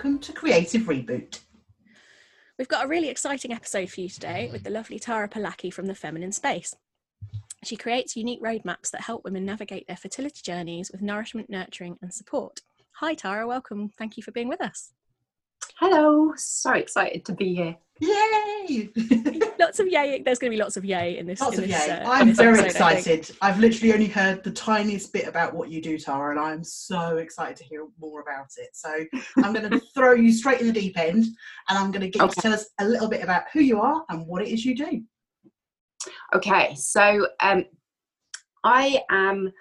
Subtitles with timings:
[0.00, 1.40] welcome to Creative Reboot.
[2.58, 5.84] We've got a really exciting episode for you today with the lovely Tara Polacki from
[5.84, 6.74] the Feminine Space.
[7.64, 12.14] She creates unique roadmaps that help women navigate their fertility journeys with nourishment, nurturing, and
[12.14, 12.62] support.
[12.92, 13.90] Hi, Tara, welcome.
[13.98, 14.94] Thank you for being with us.
[15.76, 17.76] Hello, so excited to be here.
[18.00, 18.88] Yay!
[19.58, 20.22] lots of yay.
[20.24, 21.40] There's going to be lots of yay in this.
[21.40, 21.98] Lots in of this, yay.
[21.98, 23.36] uh, I'm very episode, excited.
[23.42, 27.18] I've literally only heard the tiniest bit about what you do, Tara, and I'm so
[27.18, 28.70] excited to hear more about it.
[28.72, 29.04] So
[29.36, 31.24] I'm going to throw you straight in the deep end,
[31.68, 33.80] and I'm going to get you to tell us a little bit about who you
[33.80, 35.02] are and what it is you do.
[36.34, 37.66] Okay, so um,
[38.64, 39.52] I am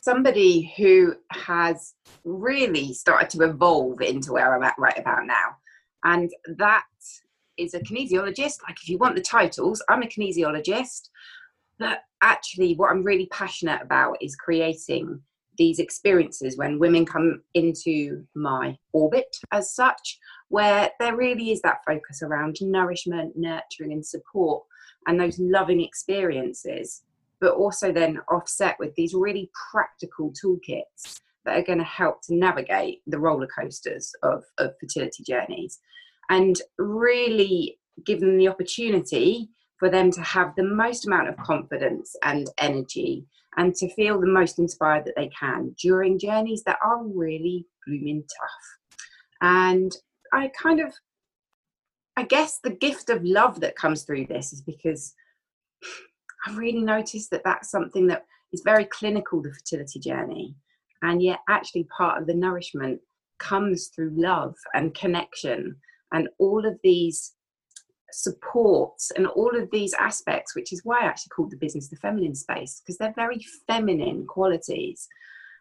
[0.00, 5.56] somebody who has really started to evolve into where I'm at right about now,
[6.04, 6.84] and that
[7.56, 8.62] is a kinesiologist.
[8.66, 11.08] Like, if you want the titles, I'm a kinesiologist,
[11.78, 15.20] but actually, what I'm really passionate about is creating
[15.58, 21.84] these experiences when women come into my orbit as such, where there really is that
[21.86, 24.62] focus around nourishment, nurturing, and support,
[25.06, 27.02] and those loving experiences,
[27.40, 32.34] but also then offset with these really practical toolkits that are going to help to
[32.34, 35.80] navigate the roller coasters of, of fertility journeys
[36.30, 42.14] and really give them the opportunity for them to have the most amount of confidence
[42.22, 47.04] and energy and to feel the most inspired that they can during journeys that are
[47.04, 48.98] really blooming tough.
[49.40, 49.92] And
[50.32, 50.94] I kind of,
[52.16, 55.14] I guess the gift of love that comes through this is because
[56.46, 60.54] I've really noticed that that's something that is very clinical, the fertility journey.
[61.02, 63.00] And yet, actually, part of the nourishment
[63.38, 65.76] comes through love and connection
[66.12, 67.34] and all of these
[68.12, 71.96] supports and all of these aspects, which is why I actually called the business the
[71.96, 75.08] feminine space, because they're very feminine qualities.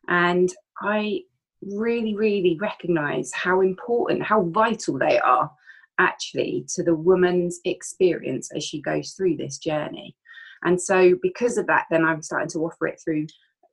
[0.07, 0.49] And
[0.81, 1.21] I
[1.61, 5.51] really, really recognize how important, how vital they are
[5.99, 10.15] actually to the woman's experience as she goes through this journey.
[10.63, 13.27] And so, because of that, then I'm starting to offer it through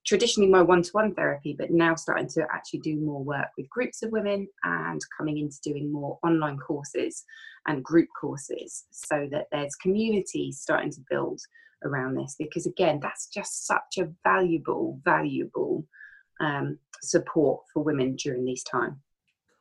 [0.08, 3.68] traditionally my one to one therapy, but now starting to actually do more work with
[3.68, 7.24] groups of women and coming into doing more online courses
[7.66, 11.38] and group courses so that there's community starting to build
[11.84, 12.36] around this.
[12.38, 15.84] Because again, that's just such a valuable, valuable
[16.40, 19.02] um, support for women during this time.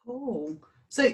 [0.06, 0.58] Cool.
[0.88, 1.12] So,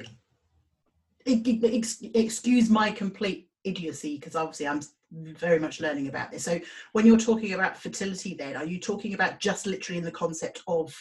[1.26, 4.82] ex- ex- excuse my complete idiocy because obviously I'm
[5.12, 6.44] very much learning about this.
[6.44, 6.60] So,
[6.94, 10.62] when you're talking about fertility, then are you talking about just literally in the concept
[10.68, 10.96] of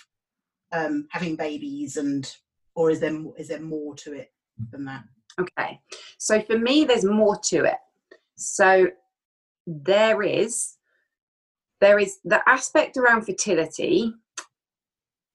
[0.72, 2.30] um, having babies, and
[2.74, 4.32] or is there is there more to it
[4.70, 5.04] than that?
[5.40, 5.80] Okay,
[6.18, 7.78] so for me, there's more to it.
[8.36, 8.88] So
[9.66, 10.76] there is
[11.80, 14.12] there is the aspect around fertility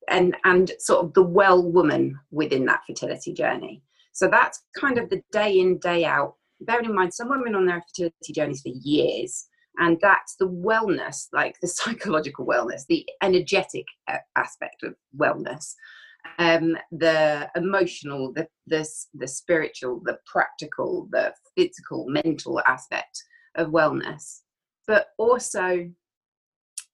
[0.08, 3.84] and and sort of the well woman within that fertility journey.
[4.14, 6.36] So that's kind of the day in day out.
[6.62, 9.48] Bearing in mind, some women on their fertility journeys for years,
[9.78, 15.74] and that's the wellness, like the psychological wellness, the energetic uh, aspect of wellness
[16.40, 23.24] um, the emotional, the, the the spiritual, the practical, the physical, mental aspect
[23.56, 24.42] of wellness,
[24.86, 25.90] but also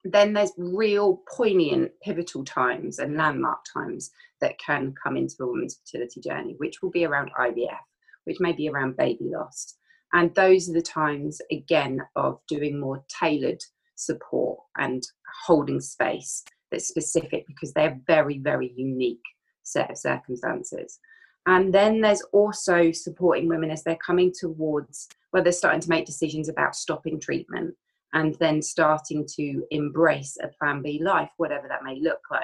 [0.06, 5.80] then there's real poignant pivotal times and landmark times that can come into a woman's
[5.80, 7.78] fertility journey, which will be around IVF,
[8.26, 9.76] which may be around baby loss.
[10.14, 13.64] And those are the times, again, of doing more tailored
[13.96, 15.04] support and
[15.46, 19.24] holding space that's specific because they're very, very unique
[19.64, 21.00] set of circumstances.
[21.46, 26.06] And then there's also supporting women as they're coming towards where they're starting to make
[26.06, 27.76] decisions about stopping treatment
[28.14, 32.44] and then starting to embrace a plan B life, whatever that may look like.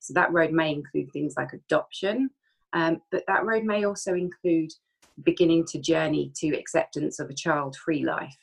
[0.00, 2.30] So that road may include things like adoption,
[2.72, 4.72] um, but that road may also include
[5.24, 8.36] beginning to journey to acceptance of a child free life.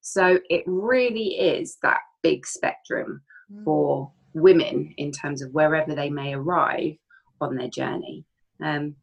[0.00, 3.22] So it really is that big spectrum
[3.64, 6.96] for women in terms of wherever they may arrive
[7.40, 8.24] on their journey.
[8.62, 8.94] Um,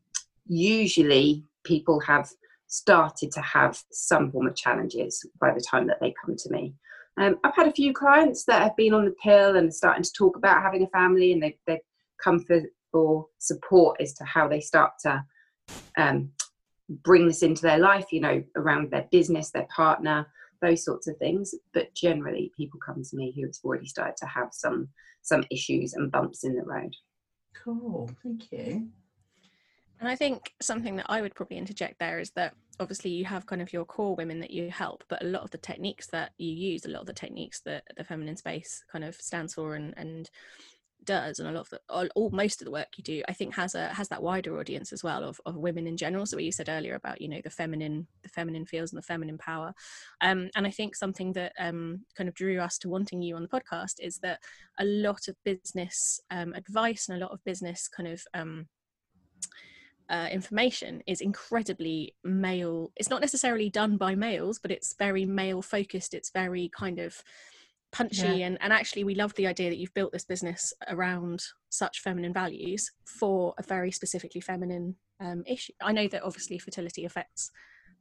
[0.47, 2.29] usually, people have
[2.67, 6.73] started to have some form of challenges by the time that they come to me.
[7.19, 10.13] Um, I've had a few clients that have been on the pill and starting to
[10.13, 11.79] talk about having a family, and they, they've
[12.23, 15.23] come for, for support as to how they start to
[15.97, 16.31] um,
[16.89, 20.27] bring this into their life, you know, around their business, their partner,
[20.61, 21.53] those sorts of things.
[21.73, 24.89] But generally, people come to me who have already started to have some
[25.21, 26.95] some issues and bumps in the road.
[27.53, 28.87] Cool, thank you.
[29.99, 33.47] And I think something that I would probably interject there is that obviously you have
[33.47, 36.31] kind of your core women that you help, but a lot of the techniques that
[36.37, 39.75] you use, a lot of the techniques that the feminine space kind of stands for
[39.75, 40.29] and, and
[41.03, 43.33] does and a lot of the all, all most of the work you do i
[43.33, 46.25] think has a has that wider audience as well of, of women in general.
[46.25, 49.05] So what you said earlier about you know the feminine the feminine feels and the
[49.05, 49.73] feminine power.
[50.21, 53.41] Um, and i think something that um, kind of drew us to wanting you on
[53.41, 54.39] the podcast is that
[54.79, 58.67] a lot of business um, advice and a lot of business kind of um,
[60.09, 65.61] uh, information is incredibly male it's not necessarily done by males but it's very male
[65.61, 66.13] focused.
[66.13, 67.23] It's very kind of
[67.91, 68.47] punchy yeah.
[68.47, 72.33] and, and actually we love the idea that you've built this business around such feminine
[72.33, 77.51] values for a very specifically feminine um, issue i know that obviously fertility affects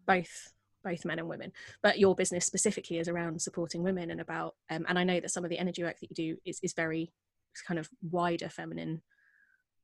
[0.06, 0.53] both
[0.85, 1.53] both men and women
[1.83, 5.31] but your business specifically is around supporting women and about um, and i know that
[5.31, 7.12] some of the energy work that you do is, is very
[7.67, 9.03] kind of wider feminine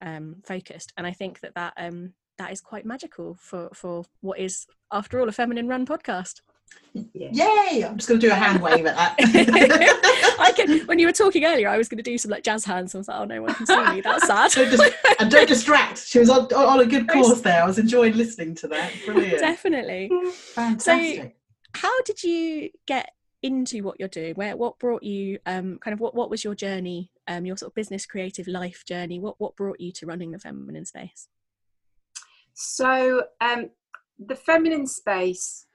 [0.02, 4.38] um, focused and i think that that um, that is quite magical for for what
[4.38, 6.40] is after all a feminine run podcast.
[6.94, 7.84] Yay!
[7.84, 9.16] I'm just going to do a hand wave at that.
[10.38, 10.80] I can.
[10.86, 12.94] When you were talking earlier, I was going to do some like jazz hands.
[12.94, 14.00] I was like, oh, no one can see me.
[14.02, 14.50] That's sad.
[14.52, 16.04] don't dis- and don't distract.
[16.06, 17.62] She was on, on a good course there.
[17.62, 18.92] I was enjoying listening to that.
[19.06, 19.38] Brilliant.
[19.38, 20.10] Definitely.
[20.32, 21.22] Fantastic.
[21.22, 21.30] So,
[21.74, 23.10] how did you get
[23.42, 24.34] into what you're doing?
[24.34, 25.38] Where what brought you?
[25.46, 27.10] Um, kind of what what was your journey?
[27.26, 29.18] Um, your sort of business creative life journey.
[29.18, 31.28] What what brought you to running the feminine space?
[32.52, 33.70] So, um,
[34.18, 35.66] the feminine space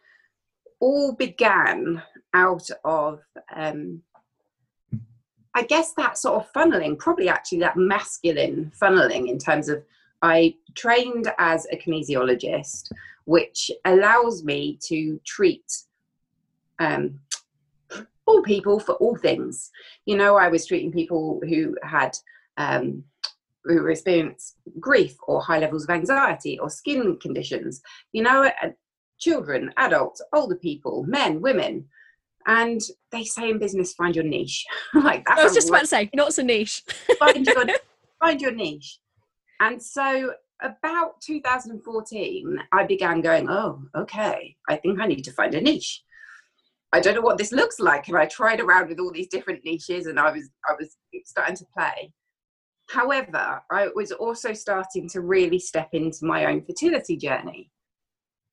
[0.79, 2.01] all began
[2.33, 3.21] out of
[3.55, 4.01] um,
[5.57, 9.83] I guess that sort of funneling, probably actually that masculine funneling in terms of
[10.21, 12.91] I trained as a kinesiologist,
[13.25, 15.83] which allows me to treat
[16.77, 17.19] um,
[18.27, 19.71] all people for all things.
[20.05, 22.15] You know, I was treating people who had
[22.57, 23.03] um,
[23.63, 27.81] who experienced grief or high levels of anxiety or skin conditions.
[28.11, 28.51] You know,
[29.19, 31.85] children, adults, older people, men, women.
[32.45, 32.79] And
[33.11, 34.65] they say in business, find your niche.
[34.93, 36.83] like I was just about to say, not so niche.
[37.19, 37.65] find your
[38.21, 38.99] find your niche.
[39.59, 45.53] And so about 2014, I began going, oh, okay, I think I need to find
[45.55, 46.03] a niche.
[46.93, 48.07] I don't know what this looks like.
[48.07, 51.55] And I tried around with all these different niches and I was I was starting
[51.57, 52.13] to play.
[52.89, 57.69] However, I was also starting to really step into my own fertility journey.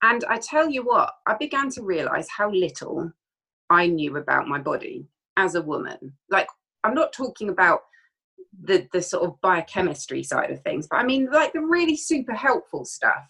[0.05, 3.11] And I tell you what, I began to realize how little
[3.71, 5.09] I knew about my body
[5.39, 6.13] as a woman.
[6.29, 6.47] Like,
[6.85, 7.81] I'm not talking about
[8.63, 12.35] the, the sort of biochemistry side of things, but I mean, like the really super
[12.35, 13.25] helpful stuff,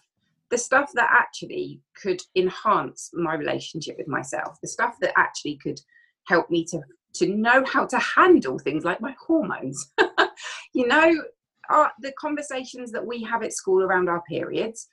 [0.51, 5.79] the stuff that actually could enhance my relationship with myself, the stuff that actually could
[6.27, 6.81] help me to,
[7.13, 9.93] to know how to handle things like my hormones.
[10.73, 11.23] you know,
[11.69, 14.89] our, the conversations that we have at school around our periods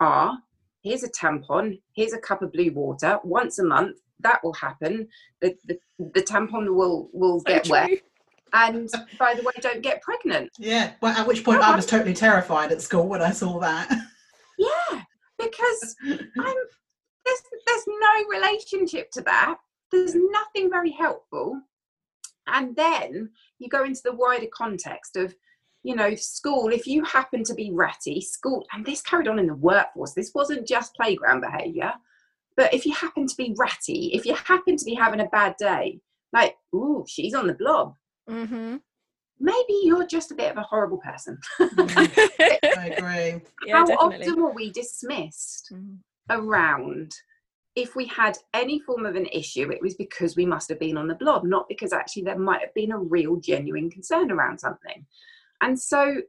[0.00, 0.38] are
[0.82, 3.98] here's a tampon, here's a cup of blue water once a month.
[4.20, 5.08] That will happen.
[5.40, 7.90] The, the, the tampon will, will get so wet.
[8.52, 10.50] And by the way, don't get pregnant.
[10.58, 10.92] Yeah.
[11.00, 13.90] Well, at which point I was totally terrified at school when I saw that.
[14.58, 15.00] Yeah,
[15.38, 16.54] because I'm
[17.24, 19.56] there's there's no relationship to that.
[19.90, 21.62] There's nothing very helpful.
[22.46, 25.34] And then you go into the wider context of
[25.82, 29.46] you know, school, if you happen to be ratty, school, and this carried on in
[29.46, 31.92] the workforce, this wasn't just playground behavior,
[32.56, 35.54] but if you happen to be ratty, if you happen to be having a bad
[35.58, 36.00] day,
[36.32, 37.94] like, ooh, she's on the blob.
[38.28, 38.76] Mm-hmm.
[39.42, 41.38] Maybe you're just a bit of a horrible person.
[41.58, 42.78] Mm-hmm.
[42.78, 43.42] I agree.
[43.66, 44.26] Yeah, How definitely.
[44.26, 45.96] often were we dismissed mm.
[46.28, 47.14] around
[47.76, 50.96] if we had any form of an issue, it was because we must have been
[50.96, 54.58] on the blob, not because actually there might have been a real, genuine concern around
[54.58, 55.06] something.
[55.62, 56.22] And so,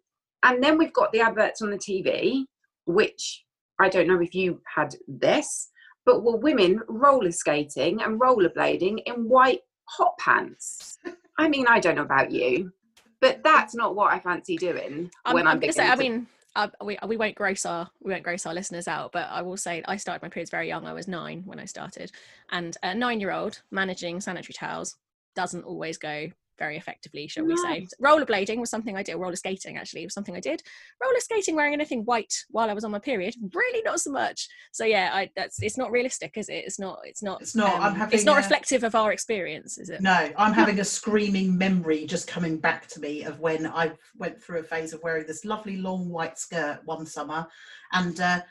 [0.44, 2.46] and then we've got the adverts on the TV,
[2.86, 3.44] which
[3.80, 5.70] I don't know if you had this,
[6.06, 11.00] but were women roller skating and rollerblading in white hot pants.
[11.38, 12.72] I mean, I don't know about you,
[13.20, 15.88] but that's not what I fancy doing I'm, when I'm, I'm going to say.
[15.88, 19.28] I mean, uh, we we won't gross our we won't gross our listeners out, but
[19.30, 20.86] I will say I started my periods very young.
[20.86, 22.12] I was nine when I started,
[22.52, 24.98] and a nine year old managing sanitary towels
[25.36, 27.88] doesn't always go very effectively, shall we say.
[28.02, 30.62] Rollerblading was something I did, roller skating actually was something I did.
[31.02, 34.48] Roller skating wearing anything white while I was on my period, really not so much.
[34.72, 36.64] So yeah, I, that's it's not realistic, is it?
[36.66, 37.00] It's not.
[37.04, 37.42] It's not.
[37.42, 37.76] It's not.
[37.76, 38.16] Um, I'm having.
[38.16, 40.02] It's not reflective of our experience, is it?
[40.02, 44.42] No, I'm having a screaming memory just coming back to me of when I went
[44.42, 47.48] through a phase of wearing this lovely long white skirt one summer,
[47.92, 48.20] and.
[48.20, 48.42] Uh,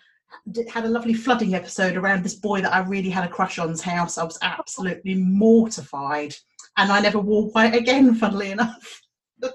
[0.69, 3.83] had a lovely flooding episode around this boy that I really had a crush on's
[3.83, 4.17] house.
[4.17, 6.37] I was absolutely mortified
[6.81, 9.01] and I never wore white again, funnily enough.
[9.43, 9.51] I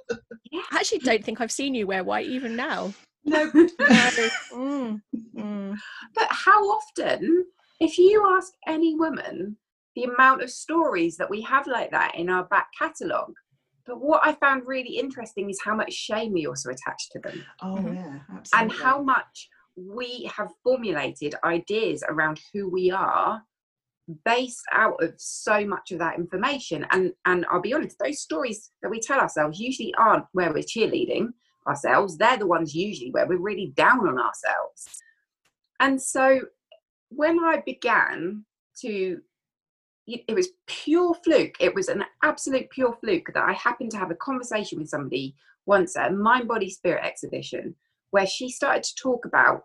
[0.73, 2.93] actually don't think I've seen you wear white even now.
[3.25, 3.49] No.
[3.51, 5.01] mm,
[5.35, 5.75] mm.
[6.13, 7.45] But how often,
[7.79, 9.57] if you ask any woman
[9.95, 13.33] the amount of stories that we have like that in our back catalogue,
[13.87, 17.43] but what I found really interesting is how much shame we also attach to them.
[17.61, 17.95] Oh Mhm.
[17.95, 18.49] yeah, absolutely.
[18.53, 23.41] and how much we have formulated ideas around who we are
[24.23, 26.85] based out of so much of that information.
[26.91, 30.63] And and i'll be honest those stories that we tell ourselves usually aren't where we're
[30.63, 31.29] cheerleading
[31.67, 32.17] ourselves.
[32.17, 35.01] They're the ones usually where we're really down on ourselves.
[35.79, 36.41] And so
[37.09, 38.45] when i began
[38.81, 39.21] to
[40.07, 41.55] it was pure fluke.
[41.59, 45.35] It was an absolute pure fluke that i happened to have a conversation with somebody
[45.65, 47.75] once at a mind body spirit exhibition
[48.11, 49.63] where she started to talk about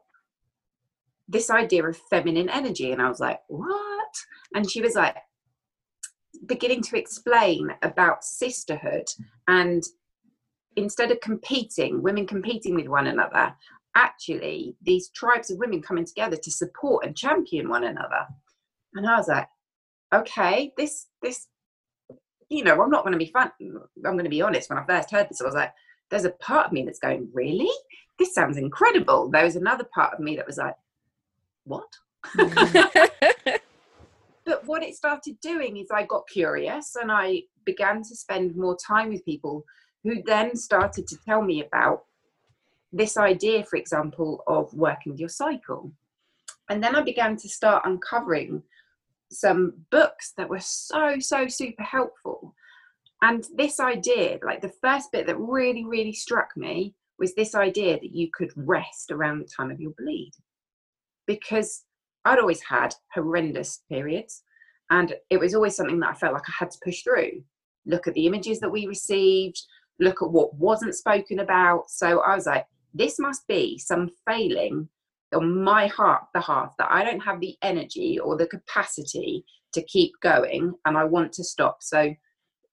[1.31, 2.93] this idea of feminine energy.
[2.93, 4.15] And I was like, what?
[4.55, 5.17] And she was like,
[6.47, 9.07] beginning to explain about sisterhood
[9.47, 9.85] and
[10.77, 13.55] instead of competing, women competing with one another,
[13.95, 18.27] actually, these tribes of women coming together to support and champion one another.
[18.95, 19.49] And I was like,
[20.13, 21.47] okay, this, this,
[22.49, 23.51] you know, I'm not going to be fun.
[23.61, 24.71] I'm going to be honest.
[24.71, 25.73] When I first heard this, I was like,
[26.11, 27.71] there's a part of me that's going, really?
[28.19, 29.31] This sounds incredible.
[29.31, 30.75] There was another part of me that was like,
[31.71, 31.89] what?
[32.37, 33.61] Mm.
[34.51, 38.77] But what it started doing is I got curious and I began to spend more
[38.77, 39.65] time with people
[40.03, 42.03] who then started to tell me about
[42.93, 45.93] this idea, for example, of working with your cycle.
[46.69, 48.65] And then I began to start uncovering
[49.31, 52.53] some books that were so, so super helpful.
[53.23, 58.01] And this idea, like the first bit that really, really struck me was this idea
[58.01, 60.33] that you could rest around the time of your bleed.
[61.31, 61.85] Because
[62.25, 64.43] I'd always had horrendous periods,
[64.91, 67.45] and it was always something that I felt like I had to push through.
[67.87, 69.61] Look at the images that we received,
[70.01, 71.85] look at what wasn't spoken about.
[71.89, 74.89] So I was like, this must be some failing
[75.33, 79.45] on my heart behalf that I don't have the energy or the capacity
[79.75, 81.79] to keep going and I want to stop.
[81.81, 82.13] So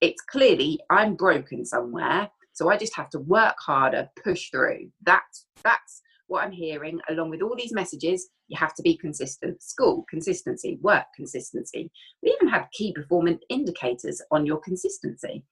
[0.01, 2.31] it's clearly I'm broken somewhere.
[2.53, 4.89] So I just have to work harder, push through.
[5.05, 8.29] That's that's what I'm hearing, along with all these messages.
[8.47, 9.61] You have to be consistent.
[9.61, 11.91] School consistency, work consistency.
[12.21, 15.43] We even have key performance indicators on your consistency.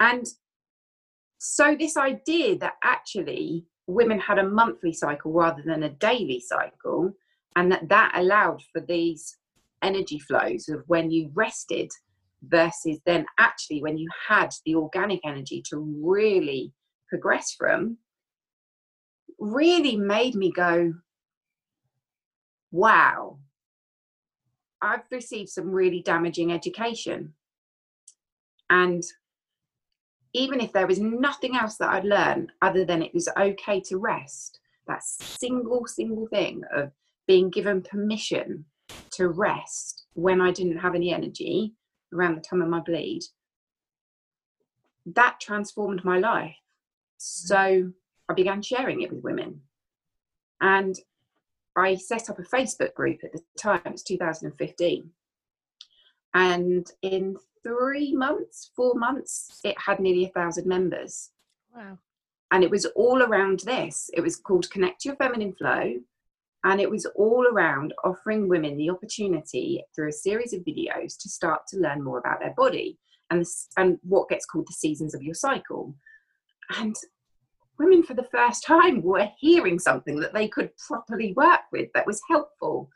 [0.00, 0.26] And
[1.38, 7.12] so this idea that actually women had a monthly cycle rather than a daily cycle
[7.56, 9.36] and that that allowed for these
[9.82, 11.90] energy flows of when you rested
[12.42, 16.72] versus then actually when you had the organic energy to really
[17.08, 17.96] progress from
[19.38, 20.92] really made me go
[22.70, 23.38] wow
[24.82, 27.32] i've received some really damaging education
[28.70, 29.04] and
[30.34, 33.98] even if there was nothing else that I'd learned other than it was okay to
[33.98, 36.92] rest, that single, single thing of
[37.26, 38.64] being given permission
[39.12, 41.74] to rest when I didn't have any energy
[42.12, 43.22] around the time of my bleed,
[45.06, 46.56] that transformed my life.
[47.16, 47.90] So
[48.28, 49.60] I began sharing it with women.
[50.60, 50.96] And
[51.76, 55.10] I set up a Facebook group at the time, it was 2015.
[56.34, 61.30] And in three months, four months, it had nearly a thousand members.
[61.74, 61.98] wow.
[62.50, 64.08] And it was all around this.
[64.14, 65.94] It was called Connect Your Feminine Flow.
[66.64, 71.28] And it was all around offering women the opportunity through a series of videos to
[71.28, 72.98] start to learn more about their body
[73.30, 73.44] and,
[73.76, 75.94] and what gets called the seasons of your cycle.
[76.78, 76.96] And
[77.78, 82.06] women, for the first time, were hearing something that they could properly work with that
[82.06, 82.90] was helpful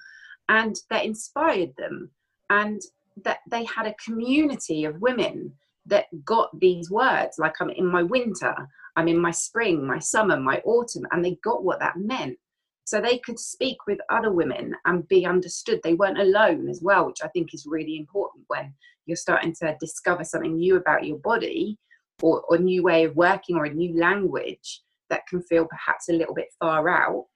[0.48, 2.10] and that inspired them.
[2.50, 2.82] And
[3.24, 5.52] that they had a community of women
[5.86, 8.54] that got these words like i'm in my winter
[8.96, 12.38] i'm in my spring my summer my autumn and they got what that meant
[12.84, 17.06] so they could speak with other women and be understood they weren't alone as well
[17.06, 18.72] which i think is really important when
[19.06, 21.76] you're starting to discover something new about your body
[22.22, 26.12] or, a new way of working or a new language that can feel perhaps a
[26.12, 27.26] little bit far out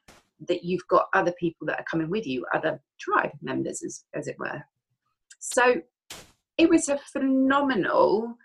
[0.49, 4.29] that you've got other people that are coming with you other tribe members as, as
[4.29, 4.63] it were
[5.39, 5.81] so
[6.59, 8.37] it was a phenomenal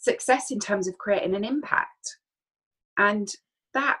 [0.00, 2.18] success in terms of creating an impact.
[2.98, 3.28] And
[3.74, 3.98] that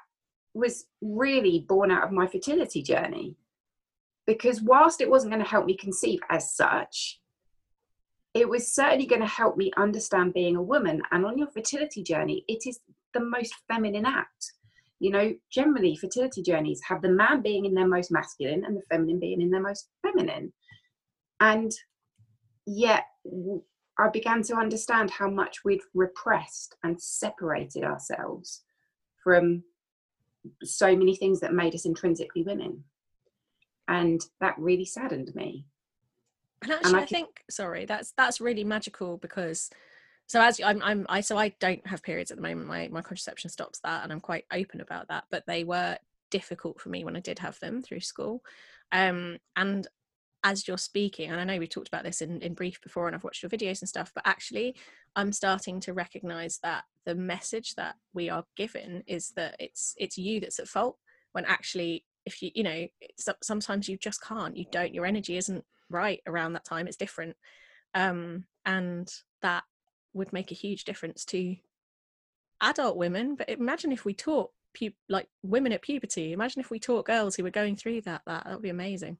[0.54, 3.36] was really born out of my fertility journey.
[4.26, 7.20] Because whilst it wasn't going to help me conceive as such,
[8.34, 11.02] it was certainly going to help me understand being a woman.
[11.10, 12.80] And on your fertility journey, it is
[13.12, 14.52] the most feminine act.
[15.00, 18.82] You know, generally, fertility journeys have the man being in their most masculine and the
[18.90, 20.52] feminine being in their most feminine.
[21.40, 21.72] And
[22.66, 23.04] yet
[23.98, 28.62] I began to understand how much we'd repressed and separated ourselves
[29.24, 29.64] from
[30.62, 32.84] so many things that made us intrinsically women.
[33.88, 35.66] And that really saddened me.
[36.62, 39.70] And actually, I I, can- think sorry, that's that's really magical because
[40.26, 42.68] so as I'm, I'm I so I don't have periods at the moment.
[42.68, 45.24] My my contraception stops that, and I'm quite open about that.
[45.30, 45.98] But they were
[46.30, 48.42] difficult for me when I did have them through school.
[48.92, 49.86] Um, and
[50.42, 53.14] as you're speaking, and I know we talked about this in, in brief before, and
[53.14, 54.76] I've watched your videos and stuff, but actually,
[55.16, 60.16] I'm starting to recognize that the message that we are given is that it's it's
[60.16, 60.96] you that's at fault.
[61.32, 62.86] When actually, if you you know,
[63.42, 64.56] sometimes you just can't.
[64.56, 64.94] You don't.
[64.94, 66.86] Your energy isn't right around that time.
[66.86, 67.36] It's different,
[67.94, 69.64] um, and that
[70.14, 71.56] would make a huge difference to
[72.60, 73.36] adult women.
[73.36, 76.32] But imagine if we taught pu- like women at puberty.
[76.32, 78.22] Imagine if we taught girls who were going through that.
[78.26, 79.18] That that would be amazing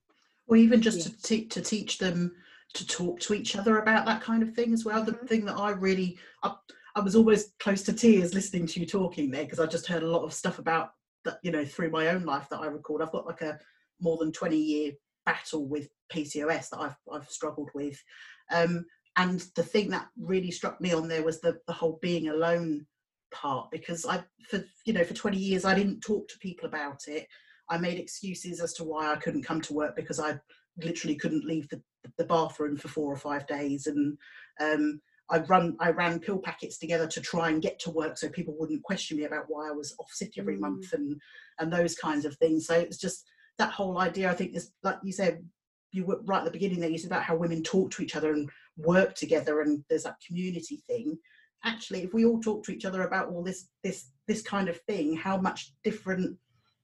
[0.51, 2.33] or even just to, te- to teach them
[2.75, 5.03] to talk to each other about that kind of thing as well.
[5.03, 5.27] The mm-hmm.
[5.27, 6.55] thing that I really, I,
[6.97, 10.03] I was always close to tears listening to you talking there because I just heard
[10.03, 10.91] a lot of stuff about
[11.25, 13.01] that, you know, through my own life that I record.
[13.01, 13.59] I've got like a
[14.01, 14.93] more than 20 year
[15.31, 18.03] battle with PCOS that I've, I've struggled with.
[18.51, 18.85] Um,
[19.17, 22.87] and the thing that really struck me on there was the, the whole being alone
[23.33, 27.03] part because I, for, you know, for 20 years, I didn't talk to people about
[27.07, 27.27] it.
[27.69, 30.39] I made excuses as to why I couldn't come to work because I
[30.83, 31.81] literally couldn't leave the,
[32.19, 33.87] the bathroom for four or five days.
[33.87, 34.19] And
[34.61, 38.29] um, I run I ran pill packets together to try and get to work so
[38.29, 40.61] people wouldn't question me about why I was off sick every mm.
[40.61, 41.21] month and
[41.61, 42.67] and those kinds of things.
[42.67, 43.25] So it's just
[43.61, 44.31] that whole idea.
[44.31, 45.45] I think is like you said,
[45.93, 46.91] you were right at the beginning there.
[46.91, 50.21] You said about how women talk to each other and work together, and there's that
[50.27, 51.17] community thing.
[51.65, 54.81] Actually, if we all talk to each other about all this this this kind of
[54.83, 56.37] thing, how much different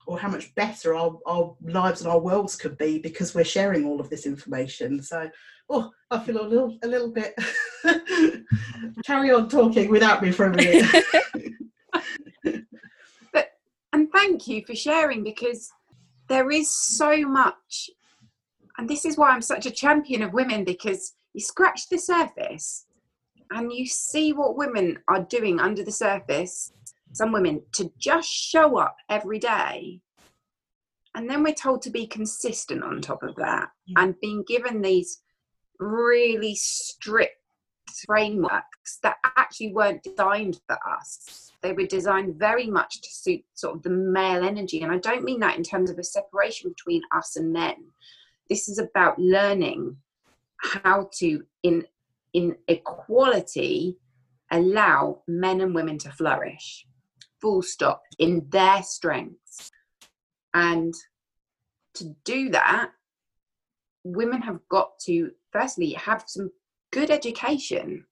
[0.07, 3.85] or how much better our, our lives and our worlds could be because we're sharing
[3.85, 5.03] all of this information.
[5.03, 5.29] So,
[5.69, 7.35] oh, I feel a little, a little bit.
[9.05, 11.05] Carry on talking without me for a minute.
[13.33, 13.49] but
[13.93, 15.71] and thank you for sharing because
[16.29, 17.91] there is so much,
[18.79, 22.87] and this is why I'm such a champion of women because you scratch the surface
[23.51, 26.73] and you see what women are doing under the surface
[27.13, 30.01] some women to just show up every day
[31.15, 34.03] and then we're told to be consistent on top of that yeah.
[34.03, 35.23] and being given these
[35.79, 37.41] really strict
[38.07, 41.53] frameworks that actually weren't designed for us.
[41.63, 45.25] They were designed very much to suit sort of the male energy and i don't
[45.25, 47.77] mean that in terms of a separation between us and men.
[48.49, 49.97] This is about learning
[50.59, 51.85] how to in
[52.33, 53.97] in equality
[54.51, 56.87] allow men and women to flourish.
[57.41, 58.03] Full stop.
[58.19, 59.71] In their strengths.
[60.55, 60.95] And
[61.95, 62.91] to do that
[64.07, 66.51] women have got to firstly have some
[66.93, 68.05] good education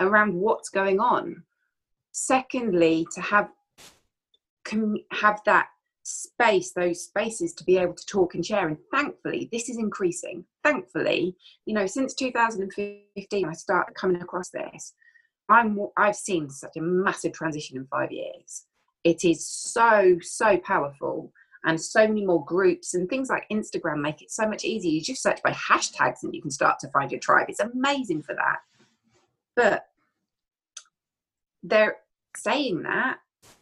[0.00, 1.42] around what's going on.
[2.12, 3.48] Secondly to have
[4.64, 5.68] can have that
[6.02, 8.68] space those spaces to be able to talk and share.
[8.68, 10.44] And thankfully this is increasing.
[10.64, 14.94] Thankfully you know since 2015 i started coming across this.
[15.48, 18.66] I'm I've seen such a massive transition in five years.
[19.04, 21.32] It is so so powerful,
[21.64, 24.92] and so many more groups and things like Instagram make it so much easier.
[24.92, 27.46] You just search by hashtags and you can start to find your tribe.
[27.48, 28.58] It's amazing for that.
[29.56, 29.86] But
[31.62, 31.96] they're
[32.36, 33.18] saying that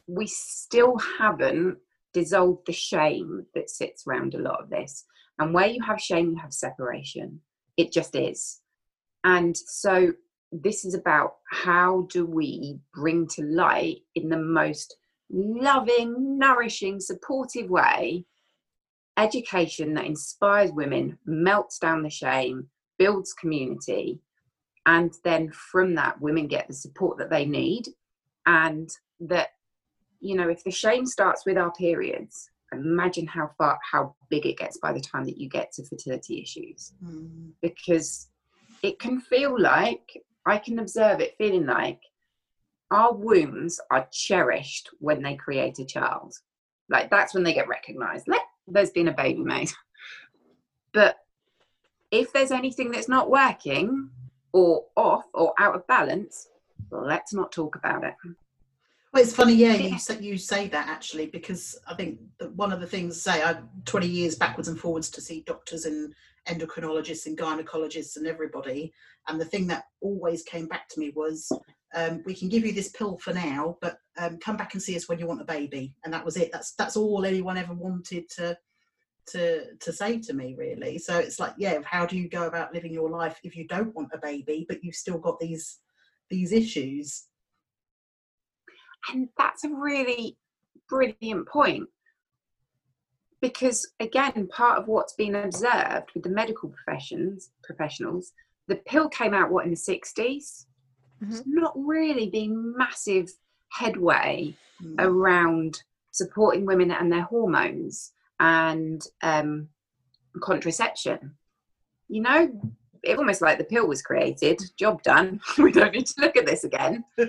[0.07, 1.79] we still haven't
[2.13, 5.05] dissolved the shame that sits around a lot of this.
[5.39, 7.41] And where you have shame, you have separation.
[7.77, 8.61] It just is.
[9.25, 10.13] And so
[10.53, 14.97] this is about how do we bring to light in the most
[15.31, 18.25] loving, nourishing, supportive way
[19.17, 24.21] education that inspires women, melts down the shame, builds community,
[24.87, 27.89] and then from that, women get the support that they need.
[28.47, 28.89] And
[29.21, 29.49] that,
[30.21, 34.59] you know, if the shame starts with our periods, imagine how far, how big it
[34.59, 36.93] gets by the time that you get to fertility issues.
[37.05, 37.51] Mm.
[37.63, 38.29] Because
[38.83, 42.01] it can feel like I can observe it feeling like
[42.91, 46.35] our wombs are cherished when they create a child.
[46.89, 48.29] Like that's when they get recognized.
[48.29, 49.71] Let there's been a baby made.
[50.93, 51.19] But
[52.11, 54.09] if there's anything that's not working
[54.55, 56.49] or off or out of balance,
[56.91, 58.15] let's not talk about it.
[59.13, 62.19] Well, it's funny, yeah, you say, you say that actually, because I think
[62.55, 66.15] one of the things, say, I 20 years backwards and forwards to see doctors and
[66.49, 68.93] endocrinologists and gynecologists and everybody.
[69.29, 71.51] And the thing that always came back to me was,
[71.95, 74.97] um, we can give you this pill for now, but um, come back and see
[74.97, 75.95] us when you want a baby.
[76.05, 76.51] And that was it.
[76.53, 78.57] That's that's all anyone ever wanted to
[79.29, 80.99] to to say to me, really.
[80.99, 83.95] So it's like, yeah, how do you go about living your life if you don't
[83.95, 85.79] want a baby, but you've still got these
[86.31, 87.27] these issues?
[89.13, 90.37] And that's a really
[90.89, 91.89] brilliant point
[93.41, 98.33] because again part of what's been observed with the medical professions professionals
[98.69, 99.77] the pill came out what in the
[101.23, 103.31] 60s there's not really been massive
[103.71, 104.95] headway Mm.
[104.99, 109.69] around supporting women and their hormones and um,
[110.43, 111.35] contraception.
[112.09, 112.61] You know,
[113.03, 115.41] it almost like the pill was created, job done.
[115.59, 117.05] we don't need to look at this again.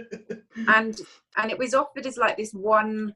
[0.68, 1.00] And
[1.38, 3.14] and it was offered as like this one,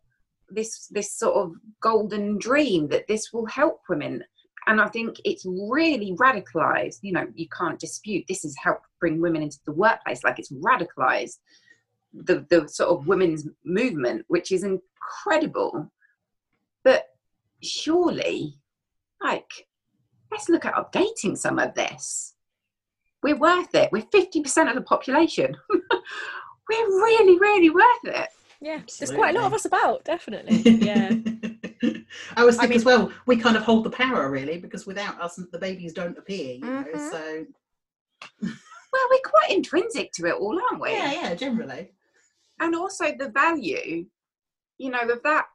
[0.49, 4.23] this this sort of golden dream that this will help women.
[4.67, 6.99] And I think it's really radicalized.
[7.01, 10.23] You know, you can't dispute this has helped bring women into the workplace.
[10.23, 11.37] Like it's radicalized
[12.13, 15.91] the the sort of women's movement, which is incredible.
[16.83, 17.05] But
[17.61, 18.55] surely,
[19.23, 19.67] like,
[20.31, 22.35] let's look at updating some of this.
[23.23, 23.91] We're worth it.
[23.91, 25.55] We're fifty percent of the population.
[26.69, 28.29] We're really, really worth it.
[28.61, 30.57] Yeah, there's quite a lot of us about, definitely.
[30.85, 31.11] Yeah.
[32.37, 34.85] I was I thinking mean- as well, we kind of hold the power really because
[34.85, 36.55] without us, the babies don't appear.
[36.55, 37.11] You know, Mhm.
[37.11, 37.45] so
[38.41, 40.91] Well, we're quite intrinsic to it all, aren't we?
[40.91, 41.91] yeah, yeah, generally.
[42.59, 44.05] And also the value,
[44.77, 45.45] you know, of that.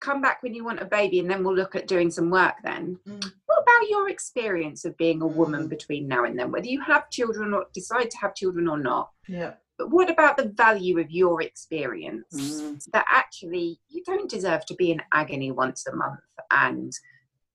[0.00, 2.56] Come back when you want a baby, and then we'll look at doing some work.
[2.64, 3.32] Then, Mm.
[3.46, 5.68] what about your experience of being a woman Mm.
[5.70, 6.50] between now and then?
[6.50, 9.54] Whether you have children or decide to have children or not, Yeah.
[9.82, 12.32] But what about the value of your experience?
[12.32, 12.84] Mm.
[12.92, 16.20] that actually you don't deserve to be in agony once a month
[16.52, 16.92] and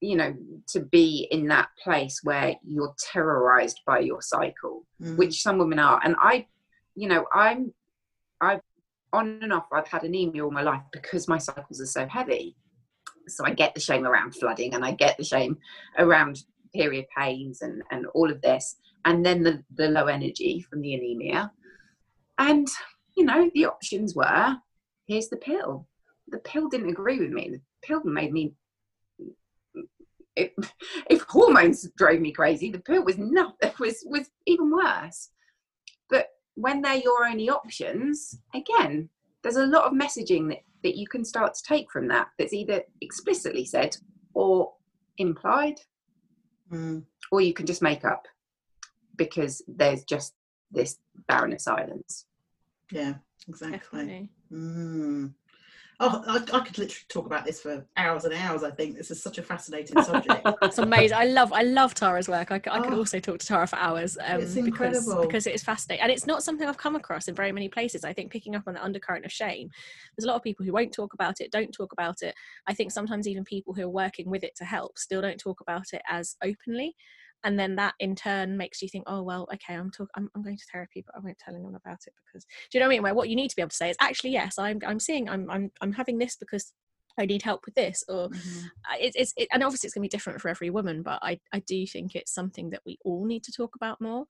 [0.01, 0.35] you know
[0.67, 5.15] to be in that place where you're terrorized by your cycle Mm.
[5.17, 6.01] which some women are.
[6.03, 6.47] And i
[6.95, 7.71] you know i'm
[8.41, 8.61] i've
[9.13, 12.55] on and off i've had anemia all my life because my cycles are so heavy.
[13.27, 15.57] So i get the shame around flooding and i get the shame
[15.97, 18.75] around period pains and and all of this.
[19.05, 21.51] And then the the low energy from the anemia
[22.37, 22.67] and
[23.15, 24.57] you know the options were
[25.07, 25.87] here's the pill.
[26.27, 27.49] The pill didn't agree with me.
[27.49, 28.53] The pill made me
[30.35, 30.51] if,
[31.09, 35.29] if hormones drove me crazy the pill was not was was even worse.
[36.09, 39.09] But when they're your only options again
[39.43, 42.53] there's a lot of messaging that, that you can start to take from that that's
[42.53, 43.95] either explicitly said
[44.33, 44.73] or
[45.17, 45.79] implied.
[46.69, 47.05] Mm.
[47.31, 48.27] or you can just make up
[49.15, 50.33] because there's just
[50.69, 50.97] this
[51.29, 52.26] barren of silence
[52.91, 53.15] Yeah,
[53.47, 54.29] exactly.
[54.51, 55.33] Mm.
[55.99, 58.63] Oh, I, I could literally talk about this for hours and hours.
[58.63, 60.47] I think this is such a fascinating subject.
[60.63, 61.17] It's amazing.
[61.17, 62.51] I love I love Tara's work.
[62.51, 62.97] I could Oh.
[62.97, 65.21] also talk to Tara for hours um, It's because incredible.
[65.21, 68.03] because it is fascinating and it's not something I've come across in very many places.
[68.03, 69.69] I think picking up on the undercurrent of shame.
[70.15, 72.35] There's a lot of people who won't talk about it, don't talk about it.
[72.67, 75.61] I think sometimes even people who are working with it to help still don't talk
[75.61, 76.95] about it as openly.
[77.43, 80.43] And then that in turn makes you think, oh well, okay, I'm talk- I'm, I'm
[80.43, 82.93] going to therapy, but I won't tell anyone about it because do you know what
[82.93, 83.03] I mean?
[83.03, 85.29] Where what you need to be able to say is actually yes, I'm I'm seeing
[85.29, 86.73] I'm I'm I'm having this because
[87.19, 88.69] I need help with this or Mhm.
[88.85, 91.17] I- it's it's it, and obviously it's going to be different for every woman but
[91.23, 94.25] i i do think it's something that we all need to talk about more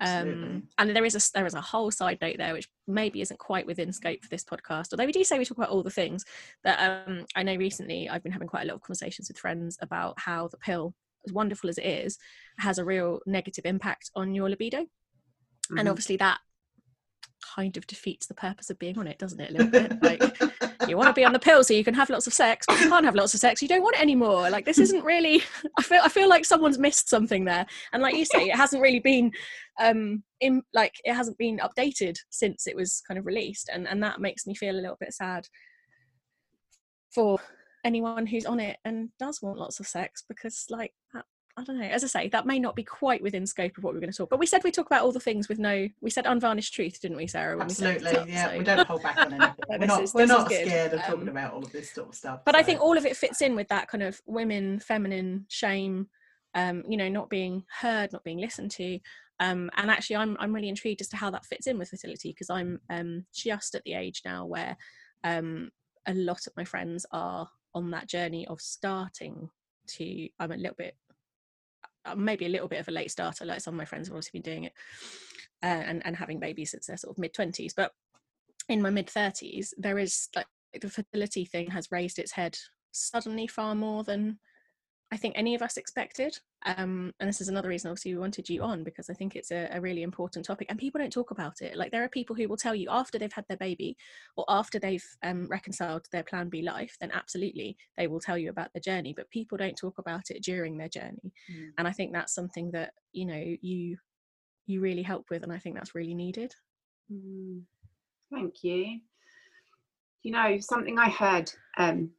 [0.00, 3.38] um and there is a there is a whole side note there which maybe isn't
[3.38, 5.90] quite within scope for this podcast although we do say we talk about all the
[5.90, 6.24] things
[6.64, 9.78] that um i know recently i've been having quite a lot of conversations with friends
[9.80, 10.94] about how the pill
[11.26, 12.18] as wonderful as it is
[12.58, 14.86] has a real negative impact on your libido.
[15.70, 15.90] And Mhm.
[15.90, 16.38] obviously that
[17.56, 19.92] kind of defeats the purpose of being on it doesn't it a little bit?
[20.02, 22.66] Like you want to be on the pill so you can have lots of sex
[22.66, 24.48] but you can't have lots of sex you don't want it anymore.
[24.50, 25.42] Like this isn't really
[25.78, 27.66] i feel i feel like someone's missed something there.
[27.92, 29.30] And like you say it hasn't really been
[29.80, 33.68] um in like it hasn't been updated since it was kind of released.
[33.72, 35.46] And and that makes me feel a little bit sad
[37.14, 37.38] for
[37.84, 41.78] anyone who's on it and does want lots of sex because like that I don't
[41.78, 41.84] know.
[41.84, 44.16] As I say, that may not be quite within scope of what we're going to
[44.16, 44.30] talk.
[44.30, 45.86] But we said we talk about all the things with no.
[46.00, 47.58] We said unvarnished truth, didn't we, Sarah?
[47.58, 48.26] when we Absolutely, up?
[48.26, 48.50] yeah.
[48.52, 49.54] So- We don't hold back on anything.
[49.68, 52.08] No, we're not, is- we're not scared of talking Um, about all of this sort
[52.08, 52.40] of stuff.
[52.46, 56.08] but I think all of it fits in with that kind of women, feminine shame,
[56.54, 58.98] um, you know, not being heard, not being listened to.
[59.38, 62.30] Um, and actually, I'm I'm really intrigued as to how that fits in with fertility
[62.30, 64.74] because I'm um, just at the age now where
[65.22, 65.70] um,
[66.06, 69.50] a lot of my friends are on that journey of starting
[69.88, 70.28] to.
[70.38, 70.96] I'm a little bit,
[72.04, 73.44] uh, maybe a little bit of a late starter.
[73.44, 74.72] Like some of my friends have obviously been doing it
[75.62, 77.92] uh, and and having babies since they're sort of mid twenties, but
[78.68, 80.46] in my mid 30s there is like
[80.80, 82.56] the fertility thing has raised its head
[82.92, 84.38] suddenly far more than
[85.12, 86.38] I think any of us expected.
[86.64, 89.50] Um, and this is another reason, obviously, we wanted you on because I think it's
[89.50, 91.76] a, a really important topic, and people don't talk about it.
[91.76, 93.96] Like there are people who will tell you after they've had their baby
[94.36, 98.48] or after they've um, reconciled their Plan B life, then absolutely they will tell you
[98.48, 99.12] about the journey.
[99.14, 101.72] But people don't talk about it during their journey, Mm.
[101.76, 103.98] and I think that's something that you know you
[104.66, 106.54] you really help with, and I think that's really needed.
[107.12, 107.62] Mm,
[108.32, 109.00] Thank you.
[110.22, 112.12] You know, something I heard, um,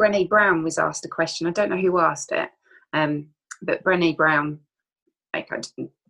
[0.00, 1.46] Brené Brown was asked a question.
[1.46, 2.48] I don't know who asked it,
[2.92, 3.28] um,
[3.62, 4.58] but Brené Brown,
[5.34, 5.60] like, I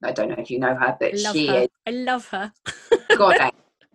[0.05, 1.62] I don't know if you know her, but love she her.
[1.62, 2.53] is I love her.
[3.16, 3.51] goddess.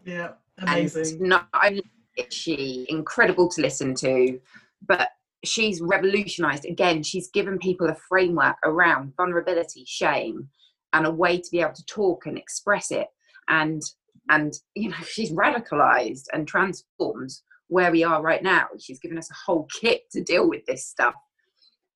[0.06, 1.28] Yeah, and amazing.
[1.28, 1.84] not only
[2.16, 4.40] is she incredible to listen to,
[4.88, 5.10] but
[5.44, 7.04] she's revolutionized again.
[7.04, 10.50] She's given people a framework around vulnerability, shame,
[10.94, 13.08] and a way to be able to talk and express it.
[13.50, 13.82] And
[14.30, 17.32] and you know, she's radicalized and transformed
[17.68, 18.68] where we are right now.
[18.80, 21.16] She's given us a whole kit to deal with this stuff.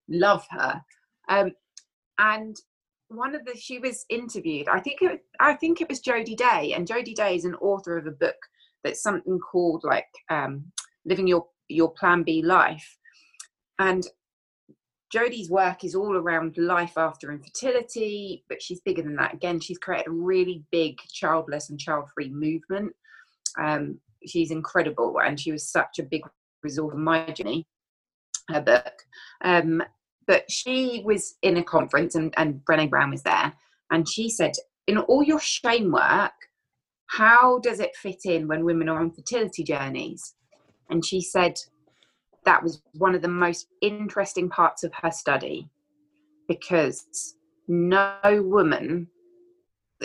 [0.09, 0.81] Love her.
[1.29, 1.51] Um,
[2.17, 2.55] and
[3.07, 4.67] one of the she was interviewed.
[4.67, 7.97] I think it, I think it was Jody Day, and Jody Day is an author
[7.97, 8.35] of a book
[8.83, 10.65] that's something called like um,
[11.05, 12.97] living your your Plan B life.
[13.79, 14.05] And
[15.11, 19.33] Jody's work is all around life after infertility, but she's bigger than that.
[19.33, 22.93] Again, she's created a really big childless and child-free movement.
[23.59, 26.21] Um, she's incredible, and she was such a big
[26.63, 27.67] result of my journey.
[28.49, 28.93] Her book,
[29.43, 29.83] um,
[30.27, 33.53] but she was in a conference, and, and Brené Brown was there,
[33.91, 34.53] and she said,
[34.87, 36.33] "In all your shame work,
[37.07, 40.35] how does it fit in when women are on fertility journeys?"
[40.89, 41.57] And she said,
[42.45, 45.69] that was one of the most interesting parts of her study
[46.47, 47.35] because
[47.67, 49.07] no woman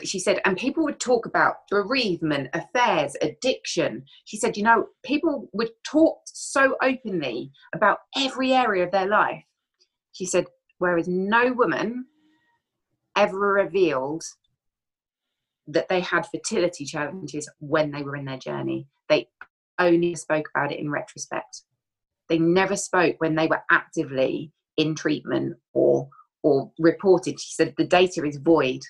[0.04, 5.48] she said and people would talk about bereavement affairs addiction she said you know people
[5.52, 9.42] would talk so openly about every area of their life
[10.12, 10.46] she said
[10.78, 12.06] whereas no woman
[13.16, 14.22] ever revealed
[15.66, 19.28] that they had fertility challenges when they were in their journey they
[19.78, 21.62] only spoke about it in retrospect
[22.28, 26.08] they never spoke when they were actively in treatment or
[26.46, 27.40] or reported.
[27.40, 28.80] She said the data is void.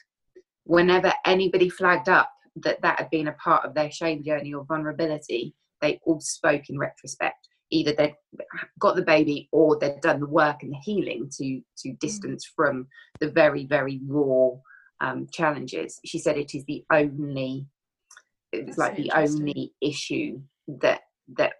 [0.66, 4.64] Whenever anybody flagged up that that had been a part of their shame journey or
[4.64, 7.48] vulnerability, they all spoke in retrospect.
[7.70, 8.14] Either they'd
[8.80, 12.86] got the baby or they'd done the work and the healing to to distance from
[13.20, 14.50] the very very raw
[15.00, 16.00] um, challenges.
[16.04, 17.66] She said it is the only
[18.52, 21.02] it was That's like the only issue that
[21.36, 21.54] that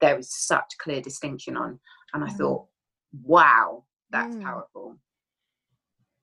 [0.00, 1.78] there was such clear distinction on
[2.14, 2.36] and i Mm.
[2.38, 2.66] thought
[3.24, 4.42] wow that's Mm.
[4.42, 4.96] powerful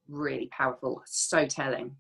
[0.07, 1.95] really powerful so telling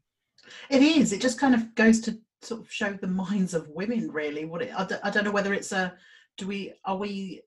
[0.69, 1.13] It is.
[1.13, 4.45] It just kind of goes to sort of show the minds of women, really.
[4.45, 5.93] What it, I, don't, I don't know whether it's a.
[6.37, 7.41] Do we are we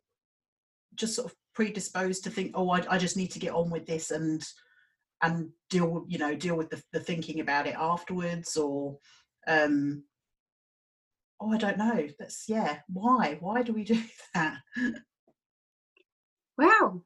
[0.94, 3.86] just sort of predisposed to think, oh, I, I just need to get on with
[3.86, 4.42] this and
[5.22, 8.98] and deal with you know deal with the, the thinking about it afterwards, or
[9.46, 10.04] um,
[11.40, 12.08] oh, I don't know.
[12.18, 12.78] That's yeah.
[12.88, 13.38] Why?
[13.40, 14.02] Why do we do
[14.34, 14.58] that?
[16.58, 17.02] wow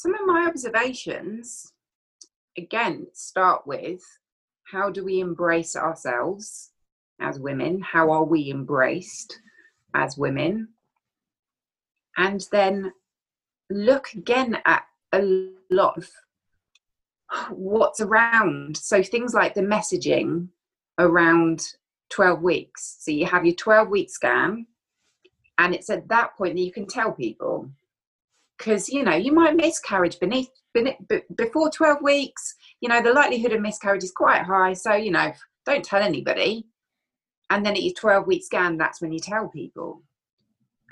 [0.00, 1.72] some of my observations
[2.56, 4.00] again start with
[4.70, 6.70] how do we embrace ourselves
[7.20, 7.80] as women?
[7.80, 9.38] How are we embraced
[9.94, 10.68] as women?
[12.16, 12.92] And then
[13.68, 16.08] look again at a lot of
[17.50, 18.76] what's around.
[18.76, 20.48] So things like the messaging
[20.98, 21.62] around
[22.10, 22.96] 12 weeks.
[23.00, 24.66] So you have your 12 week scan
[25.58, 27.70] and it's at that point that you can tell people
[28.60, 30.96] because you know you might miscarriage beneath, beneath
[31.36, 35.32] before 12 weeks you know the likelihood of miscarriage is quite high so you know
[35.66, 36.66] don't tell anybody.
[37.50, 40.02] And then at your 12 week scan that's when you tell people.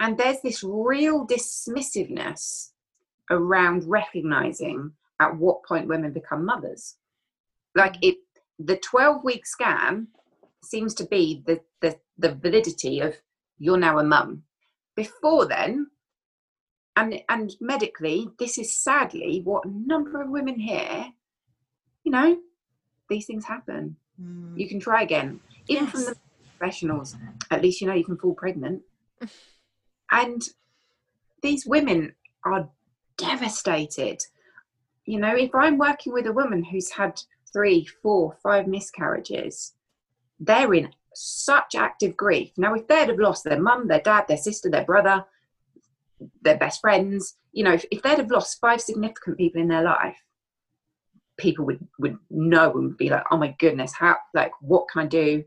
[0.01, 2.71] And there's this real dismissiveness
[3.31, 6.97] around recognizing at what point women become mothers.
[7.75, 8.17] Like it
[8.59, 10.09] the 12 week scan
[10.65, 13.15] seems to be the, the the validity of
[13.59, 14.43] you're now a mum.
[14.95, 15.89] Before then
[16.99, 21.07] and and medically this is sadly what a number of women hear
[22.05, 22.39] you know
[23.09, 23.97] these things happen.
[24.21, 26.09] Mm, you can try again even from Yes.
[26.11, 26.17] the
[26.59, 27.17] professionals.
[27.51, 28.83] At least you know you can fall pregnant.
[30.11, 30.43] And
[31.43, 32.71] these women are
[33.19, 34.19] devastated.
[35.05, 37.21] You know if i'm working with a woman who's had
[37.53, 39.75] three four five miscarriages
[40.41, 42.51] they're in such active grief.
[42.57, 45.25] Now if they'd have lost their mum their dad their sister their brother
[46.43, 49.83] their best friends you know if, if they'd have lost five significant people in their
[49.83, 50.17] life
[51.37, 55.07] people would would know and be like oh my goodness how like what can i
[55.07, 55.45] do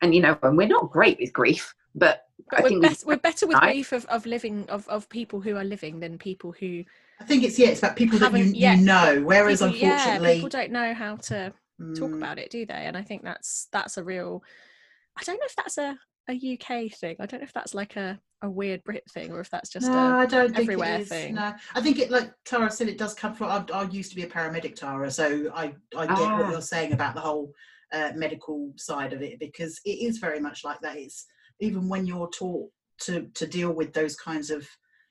[0.00, 2.88] and you know and we're not great with grief but, But i we're, think we
[2.88, 3.72] bet- we're better with right?
[3.72, 6.84] grief of, of living of, of people who are living than people who
[7.20, 7.68] I think it's yeah.
[7.68, 9.22] It's about people that you, you know.
[9.24, 11.52] Whereas people, yeah, unfortunately, people don't know how to
[11.96, 12.74] talk mm, about it, do they?
[12.74, 14.42] And I think that's that's a real.
[15.16, 17.16] I don't know if that's a, a UK thing.
[17.18, 19.90] I don't know if that's like a, a weird Brit thing or if that's just
[19.90, 21.08] no, I don't think everywhere it is.
[21.08, 21.34] thing.
[21.34, 23.50] No, I think it like Tara said, it does come from.
[23.50, 26.38] I, I used to be a paramedic, Tara, so I I get Ah.
[26.38, 27.52] what you're saying about the whole
[27.92, 30.96] uh, medical side of it because it is very much like that.
[30.96, 31.26] It's
[31.60, 32.70] even when you're taught
[33.00, 34.68] to to deal with those kinds of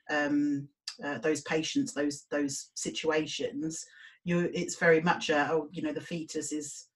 [0.10, 0.68] um,
[1.04, 3.86] uh, those patients, those those situations.
[4.24, 6.88] you it's very much a oh you know the fetus is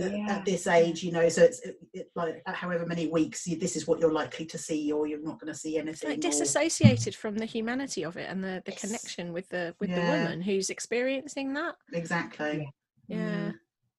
[0.00, 0.26] at- Yeah.
[0.36, 3.76] at this age you know so it's it, it, like however many weeks you, this
[3.76, 6.18] is what you're likely to see or you're not going to see It's anything like
[6.18, 8.80] or- disassociated from the humanity of it and the, the Yes.
[8.80, 11.74] connection with the with the woman who's experiencing that.
[11.92, 12.68] exactly
[13.10, 13.16] mm.
[13.16, 13.52] Yeah.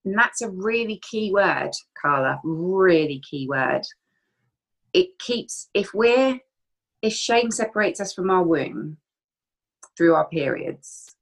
[0.03, 1.69] And that's a really key word,
[2.01, 2.39] Carla.
[2.43, 3.83] Really key word.
[4.93, 6.39] It keeps, if we're,
[7.03, 8.97] if shame separates us from our womb
[9.95, 11.15] through our periods,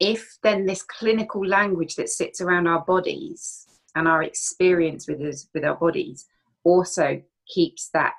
[0.00, 5.48] if then this clinical language that sits around our bodies and our experience with us,
[5.54, 6.26] with our bodies
[6.64, 8.14] also keeps that,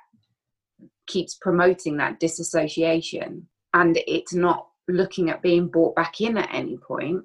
[1.06, 6.76] keeps promoting that disassociation and it's not looking at being brought back in at any
[6.76, 7.22] point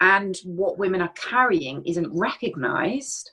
[0.00, 3.32] and what women are carrying isn't recognized,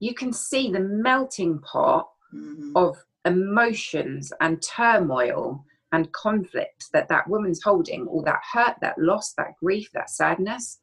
[0.00, 2.72] you can see the melting pot Mhm.
[2.74, 9.28] of emotions and turmoil and conflict that that woman's holding, all that hurt, that loss,
[9.38, 10.80] that grief, that sadness,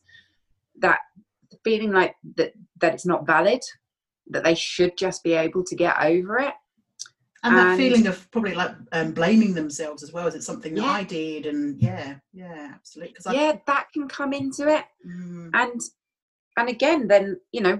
[0.85, 0.99] that
[1.65, 3.61] feeling like that that it's not valid,
[4.33, 6.53] that they should just be able to get over it.
[7.43, 10.85] and that feeling of probably like um, blaming themselves as well is it something that
[10.99, 12.09] i did and yeah
[12.43, 14.85] yeah absolutely because Yeah, that can come into it.
[15.05, 15.79] mm, and
[16.59, 17.75] and again then you know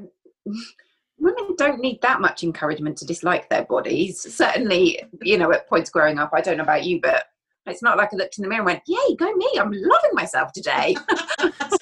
[1.21, 5.89] women don't need that much encouragement to dislike their bodies certainly you know at points
[5.89, 7.25] growing up i don't know about you but
[7.67, 10.11] it's not like i looked in the mirror and went yay go me i'm loving
[10.13, 10.95] myself today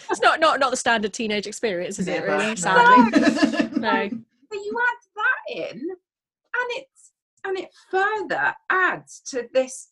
[0.10, 2.48] It's not not not the standard teenage experience, is it never, really?
[2.48, 2.56] no.
[2.56, 3.70] Sadly.
[3.80, 4.10] No.
[4.50, 7.12] but you add that in and it's
[7.46, 9.90] and it further adds to this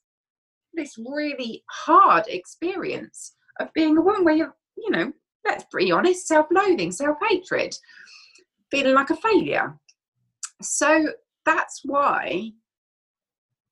[0.73, 5.13] this really hard experience of being a woman where you're you know
[5.45, 7.77] let's be honest self-loathing self-hatred
[8.71, 9.77] feeling like a failure.
[10.61, 11.07] So
[11.45, 12.51] that's why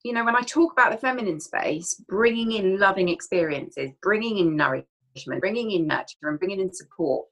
[0.02, 4.56] you know when i talk about the feminine space bringing in loving experiences bringing in
[4.56, 7.26] nourishment bringing in nurture and bringing in support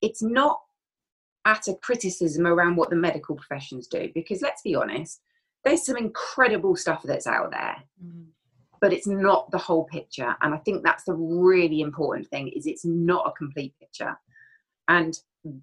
[0.00, 0.60] it's not
[1.44, 5.20] at a criticism around what the medical professions do because let's be honest
[5.64, 8.28] there's some incredible stuff that's out there Mm.
[8.80, 10.34] but it's not the whole picture.
[10.40, 14.18] And i think that's the really important thing is it's not a complete picture.
[14.88, 15.18] And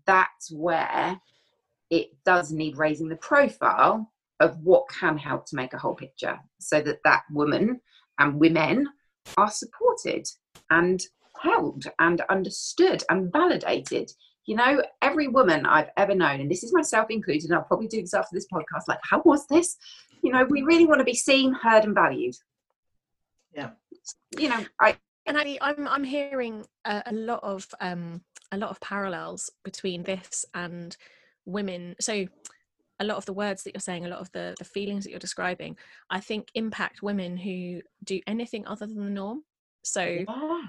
[0.06, 1.20] that's where
[1.90, 6.38] it does need raising the profile of what can help to make a whole picture
[6.60, 7.82] so that that woman
[8.20, 8.88] and women
[9.38, 10.28] are supported
[10.70, 11.02] and
[11.42, 14.12] held and understood and validated.
[14.46, 17.90] You know every woman i've ever known and this is myself included and i'll probably
[17.90, 19.76] do this after this podcast like how was this?
[20.24, 22.36] You know we really want to be seen heard and valued.
[23.54, 23.72] Yeah.
[24.38, 24.96] you know i
[25.26, 28.22] and I, I'm I'm hearing a, a lot of um,
[28.52, 30.96] a lot of parallels between this and
[31.48, 31.96] women.
[32.00, 32.28] So
[33.00, 35.12] a lot of the words that you're saying, a lot of the the feelings that
[35.12, 35.78] you're describing,
[36.10, 39.44] I think impact women who do anything other than the norm.
[39.84, 40.62] So yeah.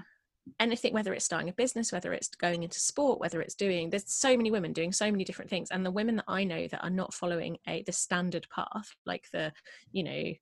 [0.59, 4.11] anything, whether it's starting a business, whether it's going into sport, whether it's doing, there's
[4.11, 6.83] so many women doing so many different things, and the women that I know that
[6.83, 9.51] are not following a the standard path, like the,
[9.91, 10.33] you know,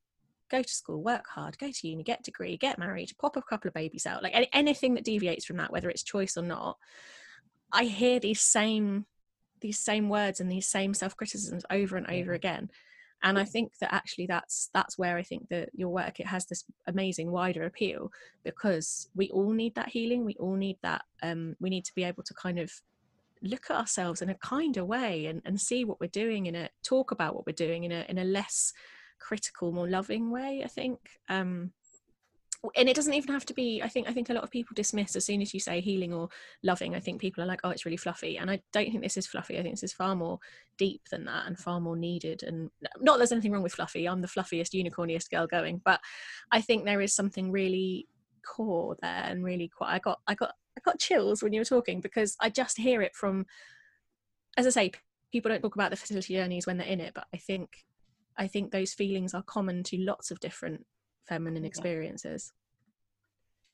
[0.50, 3.42] go to school, work hard, go to uni, get a degree, get married, pop a
[3.42, 6.44] couple of babies out, like any, anything that deviates from that, whether it's choice or
[6.44, 6.78] not,
[7.72, 9.06] I hear these same
[9.62, 12.70] these same words and these same self criticisms over and over again.
[13.24, 16.46] And I think that actually that's that's where I think that your work it has
[16.46, 18.12] this amazing wider appeal
[18.44, 20.24] because we all need that healing.
[20.24, 21.04] We all need that.
[21.24, 22.72] Um, we need to be able to kind of
[23.42, 26.70] look at ourselves in a kinder way and, and see what we're doing in a
[26.84, 28.72] talk about what we're doing in a in a less
[29.20, 30.62] critical, more loving way.
[30.64, 31.00] I think.
[31.28, 31.72] Um,
[32.76, 34.74] and it doesn't even have to be i think i think a lot of people
[34.74, 36.30] dismiss as soon as you say healing or
[36.64, 39.18] loving i think people are like oh it's really fluffy and i don't think this
[39.18, 40.40] is fluffy i think this is far more
[40.78, 44.08] deep than that and far more needed and not that there's anything wrong with fluffy
[44.08, 46.00] i'm the fluffiest unicorniest girl going but
[46.52, 48.08] i think there is something really
[48.46, 51.66] core there and really quite i got i got i got chills when you were
[51.66, 53.46] talking because i just hear it from
[54.58, 54.92] as i say
[55.32, 57.84] people don't talk about the fertility journeys when they're in it but i think
[58.38, 60.86] i think those feelings are common to lots of different
[61.28, 62.54] feminine experiences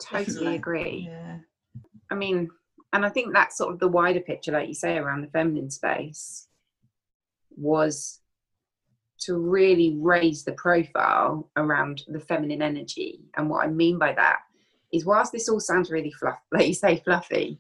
[0.03, 0.55] totally Definitely.
[0.55, 1.37] agree yeah
[2.13, 2.49] I mean,
[2.93, 5.71] and I think that's sort of the wider picture, like you say, around the feminine
[5.71, 6.47] space
[7.55, 8.19] was
[9.21, 13.21] to really raise the profile around the feminine energy.
[13.35, 14.41] And what I mean by that
[14.91, 17.59] is, whilst this all sounds really fluff, like you say, fluffy,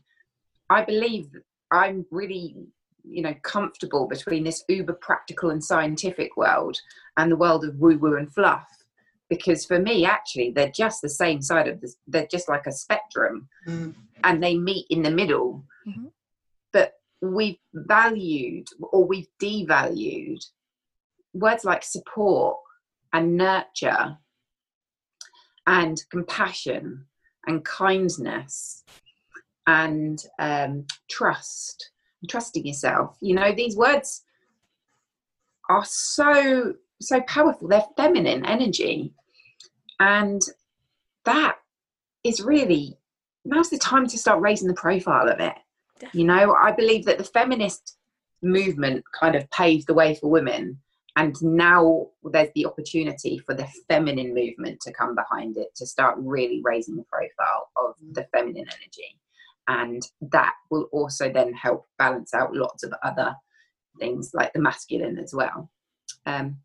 [0.69, 1.29] I believe
[1.71, 2.55] I'm really,
[3.03, 6.77] you know, comfortable between this uber practical and scientific world
[7.17, 8.67] and the world of woo woo and fluff.
[9.29, 12.71] Because for me, actually, they're just the same side of this, they're just like a
[12.71, 13.95] spectrum Mm.
[14.23, 15.65] and they meet in the middle.
[15.87, 16.11] Mhm.
[16.71, 20.43] But we've valued or we've devalued
[21.33, 22.57] words like support
[23.13, 24.17] and nurture
[25.65, 27.05] and compassion
[27.47, 28.83] and kindness
[29.67, 31.91] and um, trust
[32.29, 34.23] trusting yourself you know these words
[35.69, 36.73] are so
[37.07, 39.13] so powerful they're feminine energy.
[39.99, 40.41] And
[41.25, 41.57] that
[42.23, 42.97] is really
[43.45, 45.53] now's the time to start raising the profile of it.
[45.99, 46.21] Definitely.
[46.21, 47.97] you know i believe that the feminist
[48.41, 50.79] movement kind of paved the way for women
[51.15, 56.17] and now there's the opportunity for the feminine movement to come behind it to start
[56.19, 59.19] really raising the profile of the feminine energy.
[59.67, 60.01] And
[60.31, 63.35] that will also then help balance out lots of other
[63.99, 65.69] things like the masculine as well.
[66.25, 66.57] Um,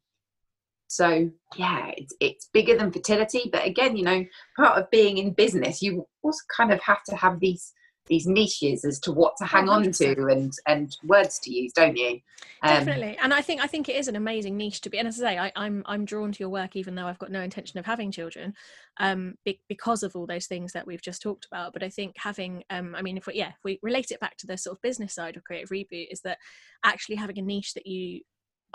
[0.89, 4.25] so yeah it's it's bigger than fertility but again you know
[4.57, 7.73] part of being in business you also kind of have to have these
[8.07, 11.97] these niches as to what to hang on to and and words to use don't
[11.97, 12.19] you
[12.63, 14.99] Um, Definitely, and I think I think it is an amazing niche to be.
[14.99, 17.31] And as I say, I, I'm I'm drawn to your work, even though I've got
[17.31, 18.55] no intention of having children,
[18.99, 21.73] um, be, because of all those things that we've just talked about.
[21.73, 24.37] But I think having, um, I mean, if we yeah, if we relate it back
[24.39, 26.39] to the sort of business side of Creative Reboot, is that
[26.83, 28.23] actually having a niche that you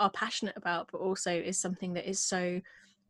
[0.00, 2.60] are passionate about, but also is something that is so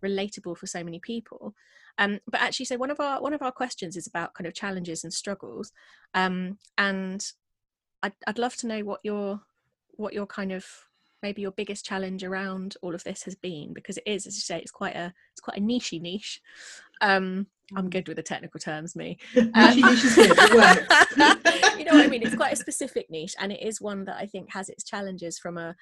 [0.03, 1.55] relatable for so many people.
[1.99, 4.55] Um, but actually, so one of our one of our questions is about kind of
[4.55, 5.73] challenges and struggles,
[6.15, 7.25] um, and
[8.03, 9.41] I'd I'd love to know what your
[9.97, 10.67] what your kind of
[11.23, 14.43] maybe your biggest challenge around all of this has been because it is as you
[14.43, 16.43] say it's quite a it's quite a nichey niche.
[17.01, 19.19] Um i'm good with the technical terms me.
[19.35, 21.79] Niche niche is good, it works.
[21.79, 22.23] you know what i mean?
[22.23, 25.39] It's quite a specific niche and it is one that i think has its challenges
[25.39, 25.75] from a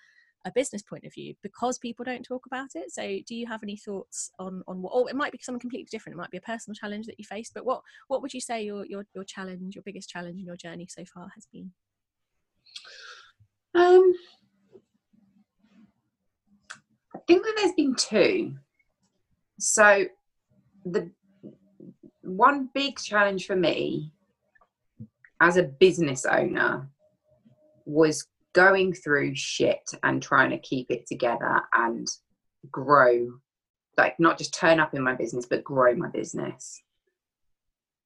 [0.45, 2.91] a business point of view because people don't talk about it.
[2.91, 5.89] So do you have any thoughts on on what or it might be something completely
[5.91, 6.17] different.
[6.17, 8.63] It might be a personal challenge that you faced but what what would you say
[8.63, 11.73] your your, your challenge your biggest challenge in your journey so far has been?
[13.75, 14.13] Um,
[17.15, 18.57] I think that there's been two.
[19.59, 20.05] So,
[20.85, 21.11] the
[22.23, 24.13] one big challenge for me
[25.41, 26.89] as a business owner
[27.85, 32.07] was going through shit and trying to keep it together and
[32.71, 33.39] grow,
[33.97, 36.83] like not just turn up in my business, but grow my business.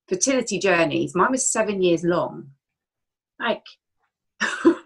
[0.09, 2.51] Fertility journeys, mine was seven years long.
[3.41, 3.65] Like,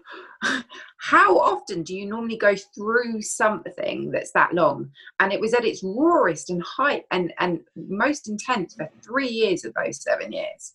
[1.01, 4.89] how often do you normally go through something that's that long
[5.19, 9.65] and it was at its rawest and height and and most intense for three years
[9.65, 10.73] of those seven years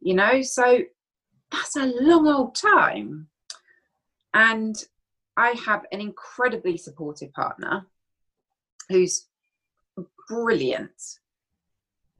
[0.00, 0.80] you know so
[1.52, 3.28] that's a long old time
[4.34, 4.84] and
[5.36, 7.86] i have an incredibly supportive partner
[8.88, 9.26] who's
[10.28, 11.18] brilliant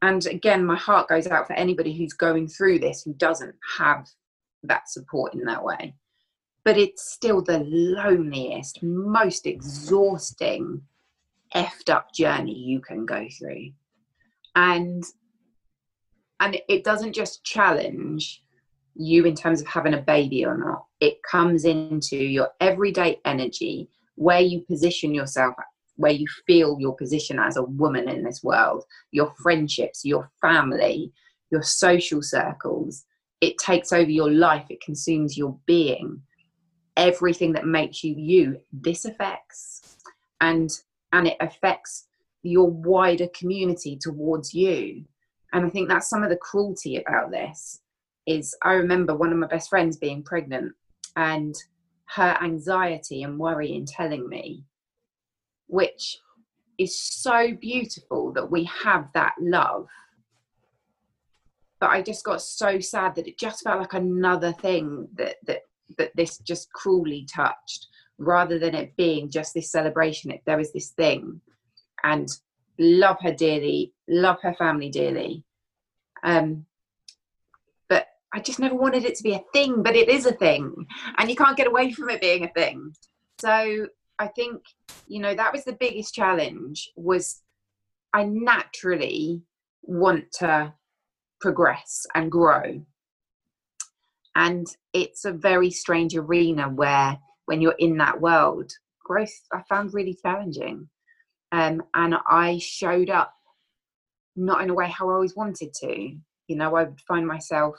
[0.02, 4.08] and again my heart goes out for anybody who's going through this who doesn't have
[4.62, 5.94] that support in that way
[6.64, 10.82] but it's still the loneliest, most exhausting,
[11.54, 13.72] effed up journey you can go through.
[14.54, 15.04] And
[16.38, 18.42] and it doesn't just challenge
[18.94, 20.84] you in terms of having a baby or not.
[21.00, 25.54] It comes into your everyday energy, where you position yourself,
[25.96, 31.12] where you feel your position as a woman in this world, your friendships, your family,
[31.50, 33.04] your social circles.
[33.40, 36.22] It takes over your life, it consumes your being
[36.96, 39.96] everything that makes you you this affects
[40.40, 40.70] and
[41.12, 42.06] and it affects
[42.42, 45.04] your wider community towards you
[45.52, 47.80] and i think that's some of the cruelty about this
[48.30, 50.72] is i remember one of my best friends being pregnant
[51.16, 51.54] and
[52.06, 54.64] her anxiety and worry in telling me
[55.70, 56.18] which
[56.78, 59.86] is so beautiful that we have that love.
[61.78, 65.60] But i just got so sad that it just felt like another thing that that
[65.98, 70.72] that this just cruelly touched rather than it being just this celebration if there was
[70.72, 71.40] this thing.
[72.02, 72.28] And
[72.78, 75.44] love her dearly love her family dearly.
[76.22, 76.66] Um
[78.34, 80.74] i just never wanted it to be a thing but it is a thing
[81.18, 82.92] and you can't get away from it being a thing.
[83.40, 83.86] So
[84.18, 84.62] i think
[85.06, 87.42] you know that was the biggest challenge was
[88.12, 89.42] i naturally
[89.82, 90.72] want to
[91.40, 92.84] progress and grow.
[94.36, 98.70] And it's a very strange arena where when you're in that world
[99.04, 100.88] growth i found really challenging.
[101.52, 103.34] Um, and i showed up
[104.36, 106.16] not in a way how i always wanted to.
[106.46, 107.76] You know i would find myself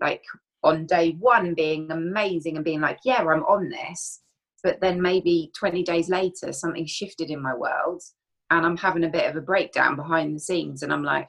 [0.00, 0.22] like
[0.62, 4.20] on day one being amazing and being like yeah i'm on this
[4.62, 8.02] but then maybe 20 days later something shifted in my world
[8.50, 11.28] and i'm having a bit of a breakdown behind the scenes and i'm like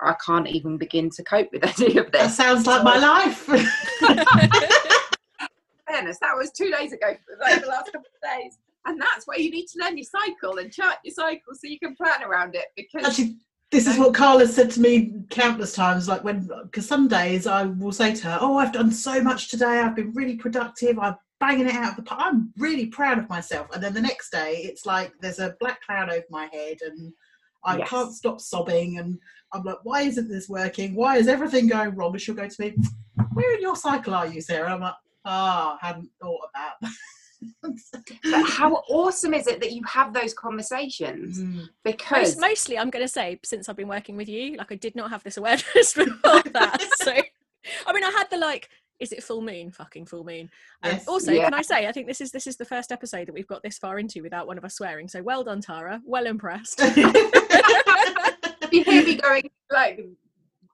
[0.00, 2.22] i can't even begin to cope with any of this.
[2.22, 3.46] That sounds like my life.
[5.90, 8.58] fairness, that was two days ago, like the last couple of days.
[8.86, 11.78] And that's where you need to learn your cycle and chart your cycle so you
[11.78, 13.36] can plan around it because Actually,
[13.70, 16.08] this is what Carla said to me countless times.
[16.08, 19.48] Like when, because some days I will say to her, "Oh, I've done so much
[19.48, 19.80] today.
[19.80, 20.98] I've been really productive.
[20.98, 22.20] I'm banging it out of the park.
[22.24, 25.80] I'm really proud of myself." And then the next day, it's like there's a black
[25.82, 27.12] cloud over my head, and
[27.64, 27.88] I Yes.
[27.88, 28.98] can't stop sobbing.
[28.98, 29.18] And
[29.52, 30.94] I'm like, "Why isn't this working?
[30.94, 32.74] Why is everything going wrong?" And she'll go to me,
[33.34, 34.94] "Where in your cycle are you, Sarah?" I'm like,
[35.24, 36.90] "Ah, I hadn't thought about."
[37.62, 41.40] that." But how awesome is it that you have those conversations?
[41.42, 41.68] Mm.
[41.84, 44.76] Because Most, mostly, I'm going to say, since I've been working with you, like I
[44.76, 46.82] did not have this awareness before that.
[47.02, 47.12] So,
[47.86, 48.68] I mean, I had the like,
[49.00, 49.70] is it full moon?
[49.70, 50.50] Fucking full moon.
[50.82, 51.08] Um, Yes.
[51.08, 51.44] also, Yeah.
[51.44, 53.62] can I say, I think this is this is the first episode that we've got
[53.62, 55.08] this far into without one of us swearing.
[55.08, 56.00] So well done, Tara.
[56.04, 56.80] Well impressed.
[58.72, 60.06] you hear me going like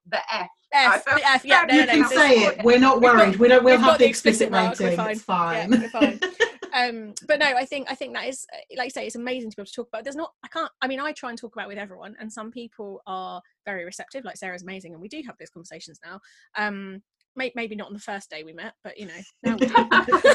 [0.08, 0.48] the F.
[0.72, 2.64] F, the F, yeah, no, you no, can no, say it.
[2.64, 3.36] We're not We've got- worried.
[3.36, 3.64] we don't.
[3.64, 5.10] We'll we've the explicit explicit rating.
[5.10, 5.72] It's fine.
[5.72, 6.20] Yeah, fine.
[6.74, 8.46] um but no i think i think that is
[8.76, 10.70] like I say it's amazing to be able to talk about there's not i can't
[10.82, 13.84] i mean i try and talk about it with everyone and some people are very
[13.84, 16.20] receptive like sarah's amazing and we do have those conversations now
[16.58, 17.00] um
[17.34, 19.74] may, maybe not on the first day we met but you know now we do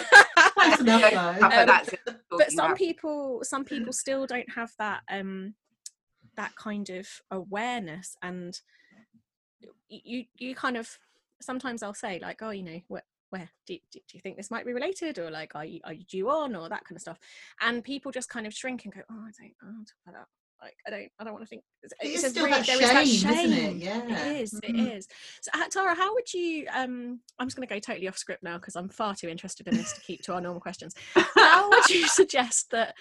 [0.57, 1.69] That's enough, But.
[1.69, 5.53] Um, but some people some people still don't have that um
[6.37, 8.59] that kind of awareness and
[9.89, 10.97] you you kind of
[11.41, 14.51] sometimes i'll say like oh you know what where do, do, do you think this
[14.51, 15.17] might be related?
[15.17, 16.53] Or like are you are you due on?
[16.53, 17.17] Or that kind of stuff.
[17.61, 20.15] And people just kind of shrink and go oh i don't i don't talk about
[20.19, 20.27] that.
[20.61, 22.81] Like i don't i don't want to think it's, It it's still really- that there
[22.81, 23.75] is that shame, isn't it?
[23.77, 24.25] Yeah.
[24.33, 24.69] it is Mhm.
[24.89, 25.07] it is.
[25.41, 28.43] So uh, tara how would you um i'm just going to go totally off script
[28.43, 30.93] now because i'm far too interested in this to keep to our normal questions.
[31.35, 32.95] How would you suggest that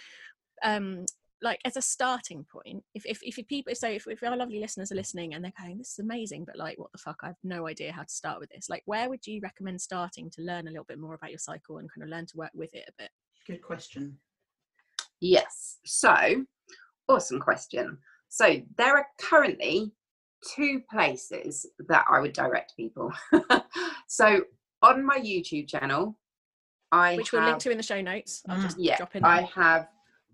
[0.62, 1.06] um
[1.42, 4.92] like as a starting point if if, if people so if, if our lovely listeners
[4.92, 7.36] are listening and they're going this is amazing but like what the fuck i have
[7.44, 10.66] no idea how to start with this like where would you recommend starting to learn
[10.68, 12.84] a little bit more about your cycle and kind of learn to work with it
[12.88, 13.10] a bit
[13.46, 14.18] Good question.
[15.20, 15.78] Yes.
[15.84, 16.44] So,
[17.08, 17.98] awesome question.
[18.28, 19.92] So, there are currently
[20.54, 23.12] two places that I would direct people.
[24.08, 24.42] so,
[24.82, 26.16] on my YouTube channel,
[26.92, 28.62] I which have, we'll link to in the show notes i'll Mm.
[28.62, 29.88] just yeah, drop in I have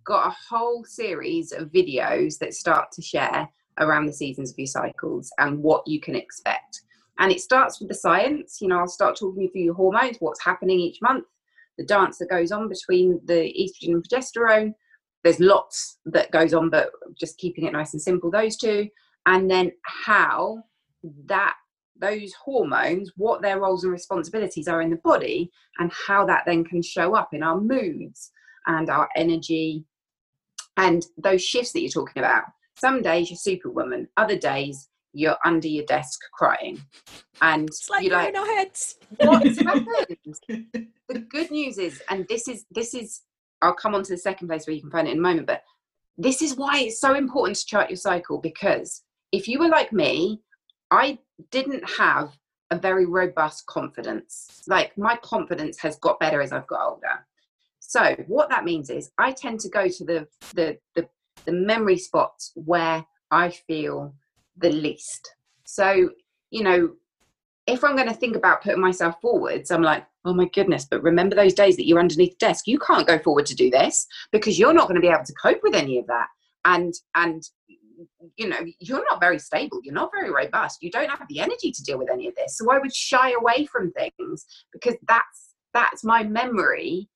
[0.07, 3.48] got a whole series of videos that start to share
[3.78, 6.82] around the seasons of your cycles and what you can expect.
[7.18, 8.59] And it starts with the science.
[8.61, 11.24] You know, I'll start talking you through your hormones, what's happening each month,
[11.76, 14.74] the dance that goes on between the estrogen and progesterone.
[15.24, 18.88] There's lots that goes on, but just keeping it nice and simple, those two.
[19.26, 20.62] And then how
[21.26, 21.54] that
[21.98, 26.62] those hormones, what their roles and responsibilities are in the body, and how that then
[26.62, 28.30] can show up in our moods
[28.66, 29.84] and our energy
[30.77, 32.45] and those shifts that you're talking about.
[32.79, 36.83] Some days you're superwoman, other days you're under your desk crying.
[37.41, 40.16] And it's like you're like, our heads what's happened?
[41.09, 43.22] the good news is, and this is this is
[43.62, 45.47] I'll come on to the second place where you can find it in a moment,
[45.47, 45.62] but
[46.18, 49.03] this is why it's so important to chart your cycle because
[49.33, 50.41] if you were like me,
[50.91, 51.18] I
[51.51, 52.37] didn't have
[52.70, 54.62] a very robust confidence.
[54.66, 57.27] Like my confidence has got better as I've got older.
[57.89, 61.09] So what that means is I tend to go to the the the,
[61.45, 64.14] the memory spots where I feel
[64.57, 65.34] the least.
[65.64, 66.11] So,
[66.51, 66.93] you know,
[67.66, 71.03] if I'm going to think about putting myself forwards, I'm like, oh my goodness, but
[71.03, 72.66] remember those days that you're underneath the desk.
[72.66, 75.34] You can't go forward to do this because you're not going to be able to
[75.34, 76.26] cope with any of that.
[76.64, 77.43] And, and,
[78.37, 79.80] you know, you're not very stable.
[79.82, 80.82] You're not very robust.
[80.82, 82.57] You don't have the energy to deal with any of this.
[82.57, 87.09] So I would shy away from things because that's, that's my memory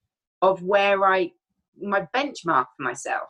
[0.42, 1.32] of where I,
[1.80, 3.28] my benchmark for myself.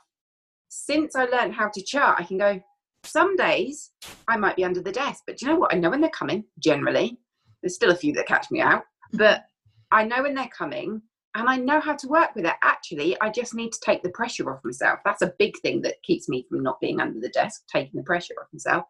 [0.68, 2.60] Since I learned how to chart, I can go,
[3.02, 3.90] some days
[4.28, 5.74] I might be under the desk, but do you know what?
[5.74, 7.18] I know when they're coming, generally.
[7.62, 9.18] There's still a few that catch me out, mm-hmm.
[9.18, 9.44] but
[9.90, 11.02] I know when they're coming
[11.34, 12.54] and I know how to work with it.
[12.62, 14.98] Actually, I just need to take the pressure off myself.
[15.04, 18.04] That's a big thing that keeps me from not being under the desk, taking the
[18.04, 18.84] pressure off myself.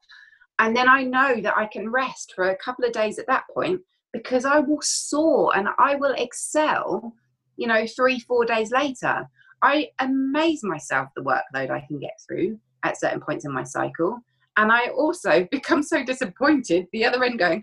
[0.59, 3.45] And then I know that I can rest for a couple of days at that
[3.53, 3.81] point
[4.13, 7.15] because I will soar and I will excel,
[7.61, 9.29] you know, three, four days later.
[9.63, 14.19] I amaze myself the workload I can get through at certain points in my cycle.
[14.57, 17.63] And I also become so disappointed the other end going,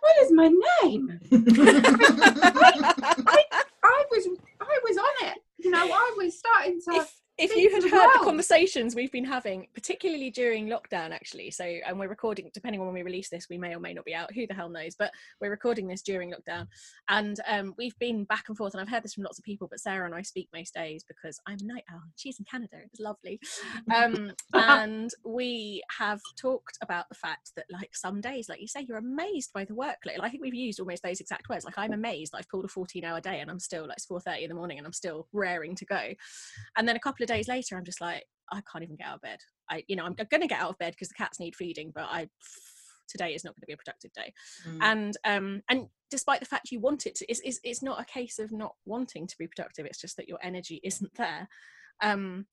[0.00, 0.50] What is my
[0.82, 1.20] name?
[3.82, 4.28] I was
[4.60, 5.38] I was on it.
[5.58, 9.24] You know, I was starting to if if you had heard the conversations we've been
[9.24, 13.48] having, particularly during lockdown, actually, so and we're recording, depending on when we release this,
[13.50, 14.32] we may or may not be out.
[14.32, 14.94] Who the hell knows?
[14.98, 15.10] But
[15.40, 16.66] we're recording this during lockdown,
[17.08, 18.72] and um, we've been back and forth.
[18.72, 21.04] And I've heard this from lots of people, but Sarah and I speak most days
[21.06, 22.00] because I'm a night owl.
[22.16, 22.78] She's in Canada.
[22.90, 23.38] It's lovely,
[23.94, 28.86] um, and we have talked about the fact that, like, some days, like you say,
[28.88, 30.20] you're amazed by the workload.
[30.20, 31.66] I think we've used almost those exact words.
[31.66, 34.44] Like, I'm amazed that I've pulled a 14-hour day, and I'm still like it's 4:30
[34.44, 36.14] in the morning, and I'm still raring to go.
[36.78, 39.16] And then a couple of days later, I'm just like, I can't even get out
[39.16, 39.38] of bed.
[39.70, 41.92] I, you know, I'm going to get out of bed because the cats need feeding,
[41.94, 42.28] but I
[43.08, 44.32] today is not going to be a productive day.
[44.68, 44.78] Mm.
[44.82, 48.04] And um, and despite the fact you want it to, it's, it's it's not a
[48.04, 49.86] case of not wanting to be productive.
[49.86, 51.48] It's just that your energy isn't there.
[52.02, 52.46] Um,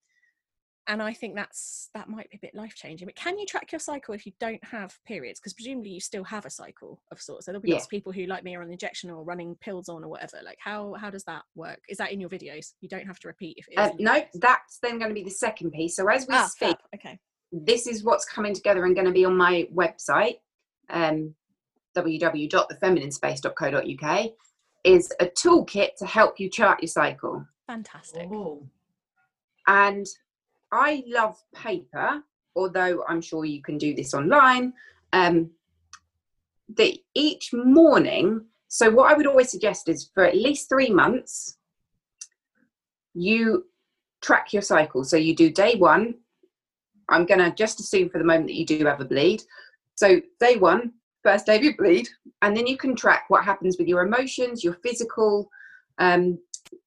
[0.87, 3.05] and I think that's that might be a bit life changing.
[3.07, 5.39] But can you track your cycle if you don't have periods?
[5.39, 7.45] Because presumably you still have a cycle of sorts.
[7.45, 7.75] So there'll be Yeah.
[7.75, 10.41] lots of people who like me are on injection or running pills on or whatever.
[10.43, 11.79] Like how how does that work?
[11.87, 12.73] Is that in your videos?
[12.81, 13.79] You don't have to repeat if it is.
[13.79, 14.27] Uh, no, videos.
[14.35, 15.95] that's then going to be the second piece.
[15.95, 16.77] So as we ah, speak, fab.
[16.95, 17.17] okay.
[17.51, 20.39] this is what's coming together and going to be on my website,
[20.89, 21.33] um,
[21.95, 24.31] www.thefeminine.space.co.uk,
[24.83, 27.45] is a toolkit to help you chart your cycle.
[27.67, 28.27] Fantastic.
[28.31, 28.67] Oh.
[29.67, 30.05] And
[30.73, 32.23] I love paper,
[32.55, 34.73] although I'm sure you can do this online.
[35.13, 35.51] Um,
[36.77, 41.59] that each morning, so what I would always suggest is for at least three months,
[43.13, 43.65] you
[44.21, 45.03] track your cycle.
[45.03, 46.15] So you do day one.
[47.07, 49.43] I'm going to just assume for the moment that you do have a bleed.
[49.93, 52.09] So day one, first day of your bleed,
[52.41, 55.51] and then you can track what happens with your emotions, your physical,
[55.99, 56.39] um,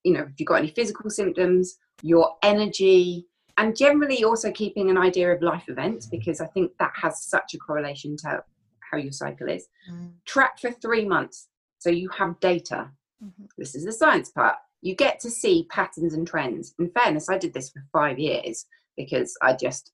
[0.03, 3.28] you know, if you've got any physical symptoms, your energy,
[3.59, 7.54] and generally also keeping an idea of life events because I think that has such
[7.54, 8.42] a correlation to
[8.90, 9.68] how your cycle is.
[9.90, 10.12] Mm.
[10.26, 11.48] Track for three months
[11.78, 12.90] so you have data.
[13.22, 13.48] Mhm.
[13.57, 14.57] This is the science part.
[14.82, 16.74] You get to see patterns and trends.
[16.78, 19.92] In fairness, I did this for five years because I just,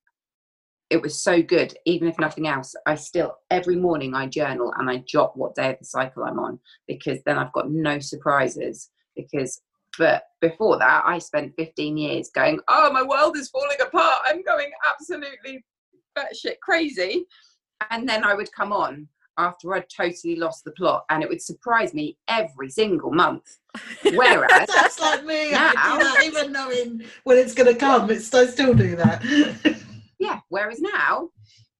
[0.90, 1.76] it was so good.
[1.86, 5.70] Even if nothing else, I still, every morning I journal and I jot what day
[5.70, 8.90] of the cycle I'm on because then I've got no surprises.
[9.16, 9.60] Because,
[9.98, 14.22] but before that, I spent 15 years going, oh, my world is falling apart.
[14.26, 15.64] I'm going absolutely
[16.16, 17.26] batshit crazy.
[17.90, 21.42] And then I would come on after I'd totally lost the plot and it would
[21.42, 23.58] surprise me every single month.
[24.04, 25.54] Whereas, That's like me.
[25.54, 28.10] I Now- do that even knowing when it's going to come.
[28.10, 29.22] It's I still do that.
[30.18, 31.30] yeah, whereas now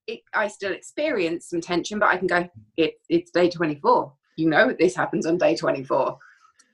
[0.07, 4.11] it, I still experience some tension, but I can go, it, it's day 24.
[4.35, 6.17] You know, this happens on day 24.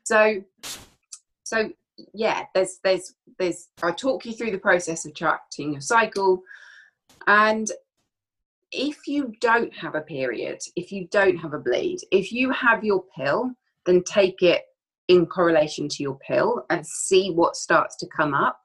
[0.04, 0.42] So,
[1.50, 1.72] so
[2.14, 6.44] yeah, there's, there's, there's, I talk you through the process of charting your cycle.
[7.26, 7.70] And
[8.72, 12.84] if you don't have a period, if you don't have a bleed, if you have
[12.84, 13.52] your pill,
[13.86, 14.66] then take it
[15.08, 18.60] in correlation to your pill and see what starts to come up.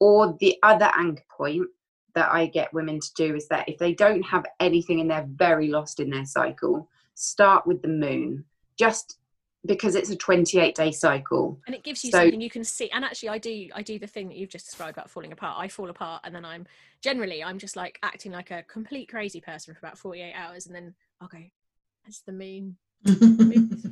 [0.00, 1.68] Or the other anchor point
[2.14, 5.28] that I get women to do is that if they don't have anything and they're
[5.28, 8.44] very lost in their cycle, start with the moon.
[8.76, 9.18] Just
[9.68, 11.60] because it's a 28 day cycle.
[11.66, 12.90] and it gives you So- something you can see.
[12.90, 15.56] And actually i do i do the thing that you've just described about falling apart.
[15.58, 16.66] I fall apart and then i'm
[17.02, 20.74] generally i'm just like acting like a complete crazy person for about 48 hours and
[20.74, 21.38] then i'll go
[22.06, 22.76] it's the moon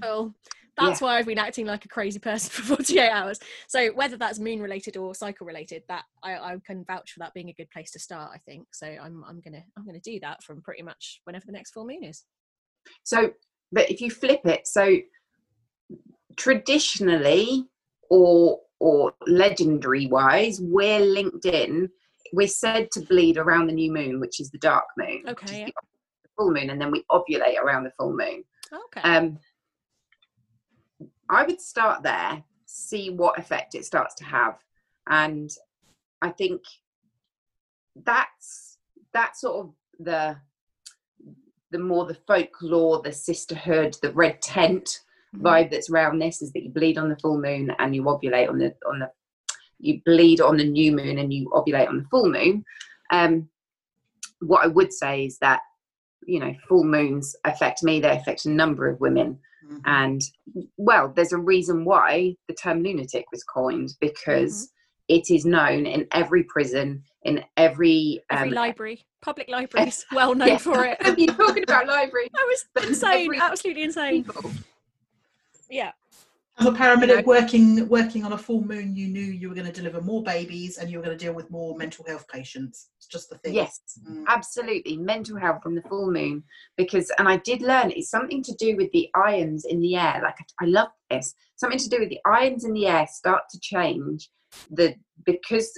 [0.03, 0.35] full
[0.77, 3.39] that's why i've been acting like a crazy person for 48 hours.
[3.69, 7.33] So whether that's moon related or cycle related that I, I can vouch for that
[7.35, 8.67] being a good place to start i think.
[8.73, 11.87] So i'm i'm gonna i'm gonna do that from pretty much whenever the next full
[11.87, 12.25] moon is.
[13.05, 13.33] So,
[13.73, 14.97] but if you flip it, so
[16.37, 17.65] traditionally
[18.11, 21.89] or or legendary wise, we're linked in.
[22.33, 25.67] We're said to bleed around the new moon, which is the dark moon, Okay, yeah.
[25.67, 28.45] the full moon, and then we ovulate around the full moon.
[28.73, 29.39] okay Um,
[31.31, 34.59] I would start there, see what effect it starts to have,
[35.09, 35.51] and
[36.21, 36.63] I think
[38.05, 38.79] that's
[39.15, 40.37] that's sort of the
[41.71, 45.01] the more the folklore, the sisterhood, the red tent.
[45.41, 48.49] Vibe that's around this is that you bleed on the full moon and you ovulate
[48.49, 49.11] on the on the
[49.79, 52.65] you bleed on the new moon and you ovulate on the full moon.
[53.13, 53.49] Um,
[54.41, 55.61] what I would say is that
[56.27, 59.81] you know full moons affect me; they affect a number of women, Mhm.
[59.85, 60.23] and
[60.77, 64.71] well, there's a reason why the term lunatic was coined because
[65.09, 70.49] it is known in every prison, in every every um, library public libraries well known
[70.49, 70.57] yeah.
[70.59, 74.25] for it You're talking about library That was insane, every- absolutely insane.
[74.25, 74.51] people.
[75.69, 75.93] Yeah,
[76.59, 79.67] As a paramedic know- working working on a full moon, you knew you were going
[79.67, 82.89] to deliver more babies and you were going to deal with more mental health patients.
[82.99, 83.55] It's just the thing.
[83.55, 84.25] Yes, Mm.
[84.27, 84.97] absolutely.
[84.97, 86.45] Mental health from the full moon.
[86.77, 90.21] Because, and I did learn it's something to do with the ions in the air.
[90.23, 91.35] Like, I love this.
[91.57, 94.31] Something to do with the ions in the air start to change.
[94.71, 94.95] The
[95.25, 95.69] Because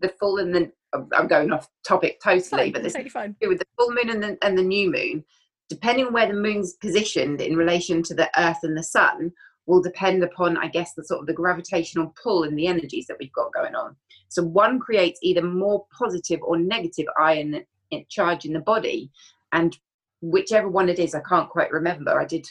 [0.00, 0.72] the full and the,
[1.16, 3.36] I'm going off topic totally, fine, but this totally fine.
[3.40, 5.24] with the full moon and the, and the new moon,
[5.68, 9.32] depending on where the moon's positioned in relation to the earth and the sun,
[9.66, 13.16] will depend upon, I guess, the sort of the gravitational pull and the energies that
[13.18, 13.96] we've got going on.
[14.28, 17.64] So one creates either more positive or negative ion
[18.08, 19.10] charge in the body,
[19.52, 19.76] and
[20.20, 22.20] whichever one it is, I can't quite remember.
[22.20, 22.46] I did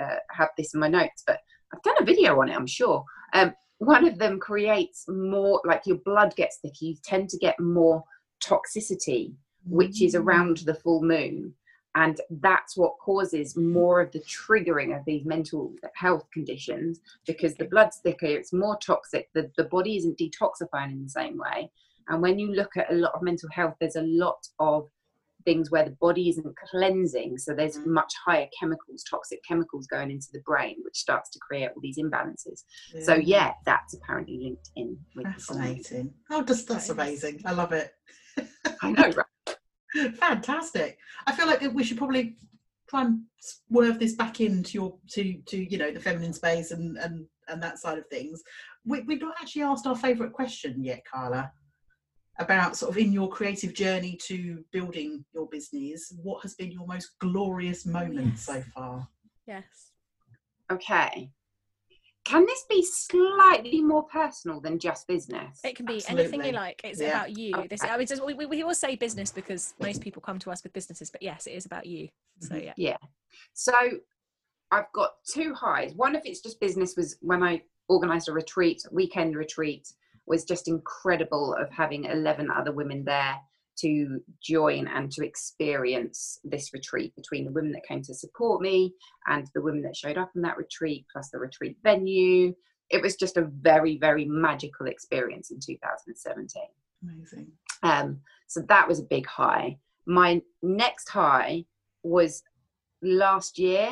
[0.00, 1.38] uh, have this in my notes, but
[1.72, 3.04] I've done a video on it, I'm sure.
[3.32, 7.58] Um, one of them creates more like your blood gets thicker you tend to get
[7.58, 8.04] more
[8.42, 9.34] toxicity
[9.66, 10.20] which is Mm.
[10.20, 11.54] around the full moon
[11.96, 17.66] and that's what causes more of the triggering of these mental health conditions because the
[17.66, 21.70] blood's thicker it's more toxic the, the body isn't detoxifying in the same way
[22.08, 24.88] and when you look at a lot of mental health there's a lot of
[25.44, 27.86] things where the body isn't cleansing so there's Mm.
[27.86, 31.98] much higher chemicals toxic chemicals going into the brain which starts to create all these
[31.98, 32.62] imbalances
[33.02, 36.14] so yeah that's apparently linked in with fascinating.
[36.30, 37.42] Oh, just that's amazing.
[37.44, 37.92] I love it.
[38.82, 39.26] i know right
[39.94, 40.98] Fantastic.
[41.26, 42.36] I feel like we should probably
[42.88, 46.96] try and swerve this back into your to to you know the feminine space and
[46.98, 48.42] and and that side of things.
[48.86, 51.52] We, we've not actually asked our favourite question yet, Carla,
[52.38, 56.12] about sort of in your creative journey to building your business.
[56.22, 58.44] What has been your most glorious moment Yes.
[58.44, 59.08] so far?
[59.46, 59.64] Yes.
[60.72, 61.30] Okay.
[62.24, 65.60] Can this be slightly more personal than just business?
[65.62, 66.80] It can be anything you like.
[66.82, 67.08] It's Yeah.
[67.10, 67.68] about you.
[67.68, 70.50] This, I mean, just, we, we we always say business because most people come to
[70.50, 72.08] us with businesses, but yes, it is about you.
[72.40, 72.64] So Mhm.
[72.64, 72.72] yeah.
[72.76, 72.96] Yeah.
[73.52, 73.74] So
[74.70, 75.92] I've got two highs.
[75.94, 79.92] One of it's just business was when I organized a retreat, weekend retreat,
[80.26, 83.36] was just incredible of having 11 other women there
[83.76, 88.94] to join and to experience this retreat between the women that came to support me
[89.26, 92.54] and the women that showed up in that retreat, plus the retreat venue.
[92.90, 96.62] It was just a very, very magical experience in 2017.
[97.02, 97.52] Amazing.
[97.82, 99.78] Um, so that was a big high.
[100.06, 101.64] My next high
[102.02, 102.42] was
[103.02, 103.90] last year.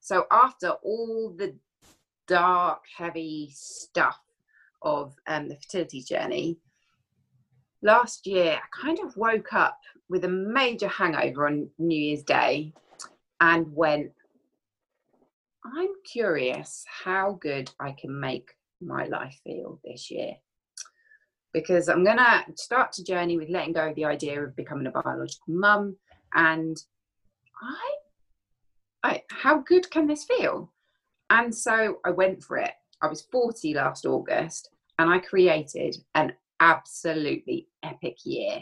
[0.00, 1.56] So after all the
[2.26, 4.18] dark, heavy stuff
[4.82, 6.58] of um, the fertility journey,
[7.82, 12.72] last year I kind of woke up with a major hangover on New Year's Day
[13.40, 14.12] and went,
[15.64, 18.50] I'm curious how good I can make
[18.80, 20.34] my life feel this year
[21.52, 24.86] because I'm going to start to journey with letting go of the idea of becoming
[24.86, 25.96] a biological mum.
[26.34, 26.76] And
[27.60, 27.94] I,
[29.02, 30.72] I, how good can this feel?
[31.30, 32.72] And so I went for it.
[33.02, 38.60] I was 40 last August and I created an absolutely epic year.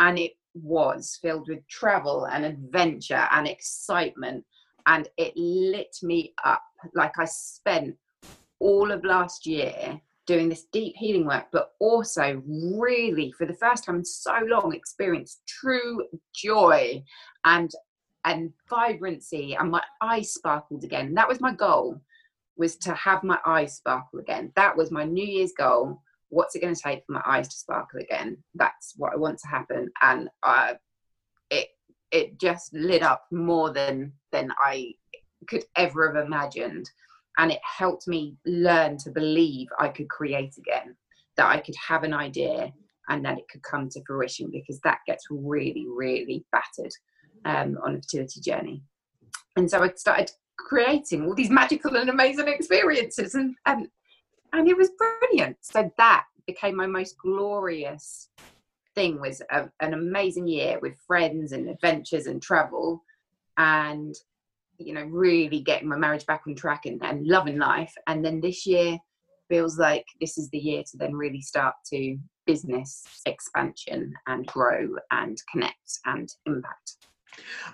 [0.00, 4.44] And it was filled with travel and adventure and excitement.
[4.86, 6.62] And it lit me up.
[6.94, 7.96] Like I spent
[8.58, 13.84] all of last year doing this deep healing work, but also really for the first
[13.84, 17.02] time in so long experienced true joy
[17.44, 17.70] and
[18.24, 21.12] and vibrancy and my eyes sparkled again.
[21.14, 22.00] That was my goal
[22.56, 24.52] was to have my eyes sparkle again.
[24.56, 26.00] That was my New Year's goal.
[26.32, 28.38] What's it going to take for my eyes to sparkle again?
[28.54, 29.90] That's what I want to happen.
[30.00, 30.74] And uh,
[31.50, 31.68] it
[32.10, 34.94] it just lit up more than than I
[35.48, 36.88] could ever have imagined
[37.38, 40.96] and it helped me learn to believe I could create again,
[41.36, 42.72] that I could have an idea
[43.08, 46.92] and that it could come to fruition because that gets really, really battered
[47.44, 48.82] um, on a fertility journey.
[49.56, 53.88] And so I started creating all these magical and amazing experiences, and and,
[54.52, 55.56] and it was brilliant.
[55.60, 58.28] So that became my most glorious
[58.94, 63.02] thing was a, an amazing year with friends and adventures and travel
[63.56, 64.14] and
[64.78, 68.40] you know really getting my marriage back on track and, and loving life and then
[68.40, 68.98] this year
[69.48, 74.88] feels like this is the year to then really start to business expansion and grow
[75.10, 77.01] and connect and impact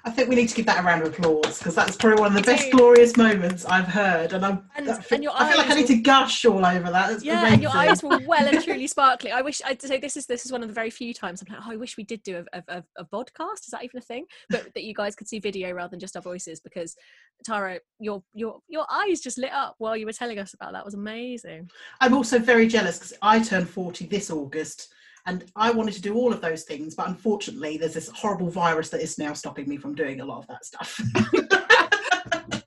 [0.05, 2.37] I think we need to give that a round of applause because that's probably one
[2.37, 4.69] of the best glorious moments I've heard, and I'm.
[4.77, 6.91] And- I feel, and your I feel like I need will- to gush all over
[6.91, 7.11] that.
[7.11, 9.33] That's Yeah, and your eyes were well and truly sparkly.
[9.33, 11.53] I wish I'd say this is this is one of the very few times I'm
[11.53, 13.65] like, oh, I wish we did do a, a, a, vodcast.
[13.65, 14.27] Is that even a thing?
[14.49, 16.97] But that you guys could see video rather than just our voices because
[17.45, 20.81] Tara, your your your eyes just lit up while you were telling us about that.
[20.81, 21.71] It was amazing.
[22.01, 24.93] I'm also very jealous because I turned 40 this August
[25.29, 28.89] and I wanted to do all of those things, but unfortunately, there's this horrible virus
[28.89, 30.99] that is now stopping me from doing a lot of that stuff.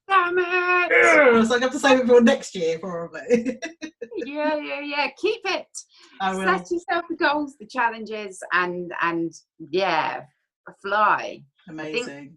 [0.07, 3.59] damn it so I have to save it for next year, probably.
[4.17, 5.65] yeah yeah yeah keep it
[6.21, 9.33] set yourself the goals the challenges and and
[9.69, 10.21] yeah
[10.81, 12.35] fly Amazing.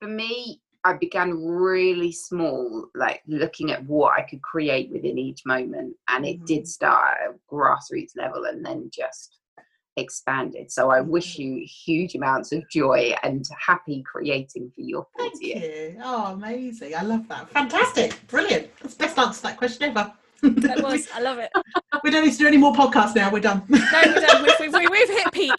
[0.00, 5.44] for me, I began really small, like looking at what I could create within each
[5.44, 5.96] moment.
[6.06, 6.46] And it Mhm.
[6.46, 9.35] did start at a grassroots level and then just
[9.96, 10.70] expanded.
[10.70, 15.98] So I wish you huge amounts of joy and happy creating for your Thank you.
[16.02, 16.94] Oh, amazing.
[16.94, 17.48] I love that.
[17.50, 18.18] Fantastic.
[18.28, 18.68] Brilliant.
[18.80, 20.12] That's the best answer to that question ever.
[20.42, 21.08] That was.
[21.14, 21.50] I love it.
[22.04, 23.30] we don't need to do any more podcasts now.
[23.30, 23.62] We're done.
[23.68, 24.42] No, we're done.
[24.42, 25.52] We've, we've, we've hit peak.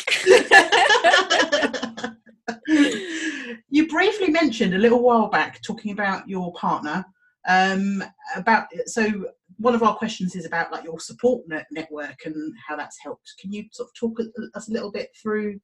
[3.69, 7.05] you briefly mentioned a little while back talking about your partner
[7.47, 8.03] um,
[8.35, 9.25] about so
[9.57, 13.33] one of our questions is about like your support net- network and how that's helped.
[13.39, 14.19] Can you sort of talk
[14.53, 15.59] us a little bit through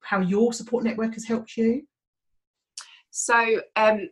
[0.00, 1.82] how your support network has helped you?
[3.10, 4.08] So, um,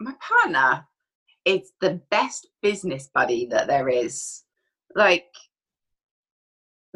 [0.00, 0.86] my partner
[1.44, 4.42] is the best business buddy that there is.
[4.94, 5.26] Like,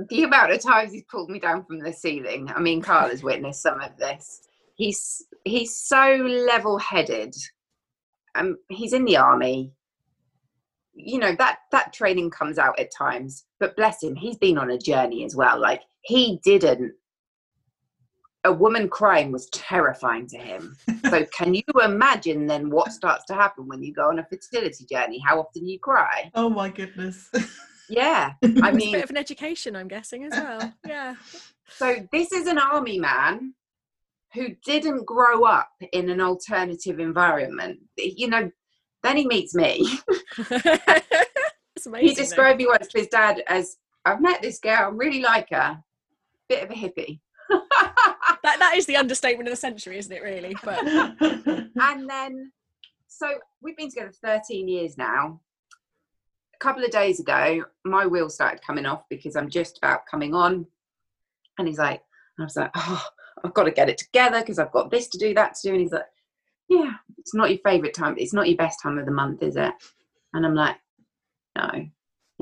[0.09, 2.51] the amount of times he's pulled me down from the ceiling.
[2.55, 4.41] I mean, Carl has witnessed some of this.
[4.77, 6.17] He's he's so
[6.49, 7.35] level-headed.
[8.35, 9.73] Um, he's in the army.
[11.05, 14.71] You know that that training comes out at times, but bless him, he's been on
[14.71, 15.61] a journey as well.
[15.61, 16.93] Like he didn't.
[18.45, 20.75] A woman crying was terrifying to him.
[21.11, 24.87] so can you imagine then what starts to happen when you go on a fertility
[24.91, 25.19] journey?
[25.27, 26.31] How often you cry?
[26.35, 27.29] Oh my goodness.
[27.91, 30.73] Yeah, I It's a mean, bit of an education, I'm guessing, as well.
[30.87, 31.17] Yeah.
[31.71, 33.53] So this is an army man
[34.33, 37.81] who didn't grow up in an alternative environment.
[37.97, 38.51] You know,
[39.03, 39.99] then he meets me.
[41.87, 42.09] amazing.
[42.09, 42.23] he though.
[42.23, 45.83] described me once to his dad as, "I've met this girl, I really like her,
[46.49, 47.21] bit of a hippie."
[47.51, 50.55] that, that is the understatement of the century, isn't it, really?
[50.63, 50.87] But
[51.81, 52.53] and then,
[53.09, 53.29] so
[53.61, 55.41] we've been together 13 years now.
[56.55, 60.35] A couple of days ago, my wheel started coming off because I'm just about coming
[60.35, 60.67] on.
[61.59, 62.03] And he's like,
[62.39, 63.05] I was like, oh,
[63.45, 65.73] I've got to get it together because I've got this to do, that to do.
[65.73, 66.07] And he's like,
[66.69, 68.17] yeah, it's not your favorite time.
[68.19, 69.73] It's not your best time of the month, is it?
[70.33, 70.77] And I'm like,
[71.57, 71.87] no.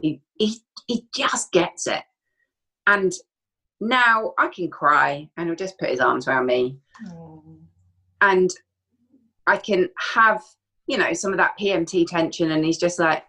[0.00, 0.56] He, he,
[0.86, 2.02] he just gets it.
[2.86, 3.12] And
[3.80, 6.78] now I can cry and he'll just put his arms around me
[8.20, 8.50] and
[9.46, 10.42] I can have,
[10.86, 13.24] you know, some of that PMT tension, and he's just like,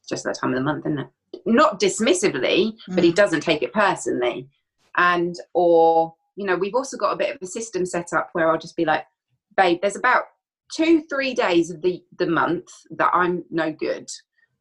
[0.00, 1.08] it's just that time of the month, isn't it?
[1.46, 3.16] Not dismissively, but he Mm.
[3.16, 4.48] doesn't take it personally.
[4.96, 8.50] And, or, you know, we've also got a bit of a system set up where
[8.50, 9.06] I'll just be like,
[9.56, 10.24] babe, there's about
[10.74, 14.10] two, three days of the, the month that I'm no good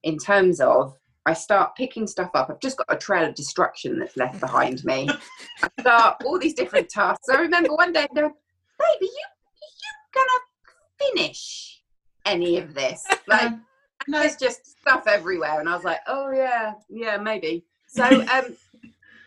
[0.04, 0.96] in terms of
[1.26, 2.50] I start picking stuff up.
[2.50, 5.10] I've just got a trail of destruction that's left behind me.
[5.64, 7.30] I start all these different tasks.
[7.30, 8.32] I remember one day going,
[8.80, 9.26] baby, you
[9.82, 11.82] you gonna finish
[12.26, 13.04] any of this?
[13.28, 13.54] Like
[14.08, 15.60] no, there's just stuff everywhere.
[15.60, 17.66] And I was like, oh yeah, yeah, maybe.
[17.88, 18.56] So um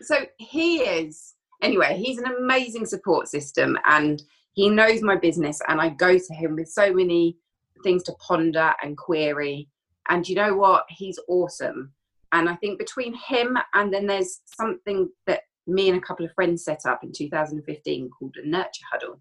[0.01, 4.23] so he is anyway, he's an amazing support system and
[4.53, 7.37] he knows my business and I go to him with so many
[7.83, 9.69] things to ponder and query.
[10.09, 10.85] And you know what?
[10.89, 11.93] He's awesome.
[12.31, 16.33] And I think between him and then there's something that me and a couple of
[16.33, 19.19] friends set up in 2015 called a nurture huddle.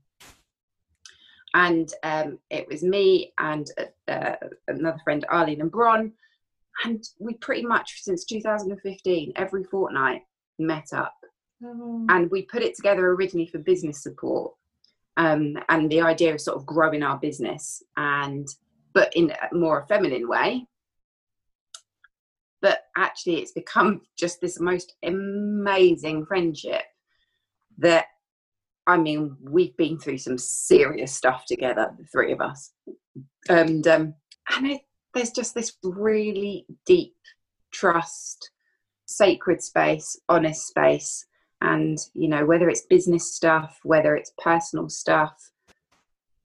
[1.55, 4.37] And um, it was me and uh, uh,
[4.69, 6.13] another friend, Arlene and Bron.
[6.85, 10.23] And we pretty much, since 2015, every fortnight
[10.59, 11.15] met up
[11.65, 12.07] Oh.
[12.09, 14.53] and we put it together originally for business support
[15.19, 18.49] um, and the idea of sort of growing our business and
[18.95, 20.67] but in a more feminine way.
[22.63, 26.83] But actually it's become just this most amazing friendship
[27.79, 28.07] that
[28.89, 32.73] i mean we've been through some serious stuff together the three of us.
[33.49, 34.15] And um
[34.55, 34.81] and it,
[35.15, 37.15] there's just this really deep
[37.73, 38.51] trust
[39.07, 41.27] sacred space honest space
[41.61, 45.51] and you know whether it's business stuff whether it's personal stuff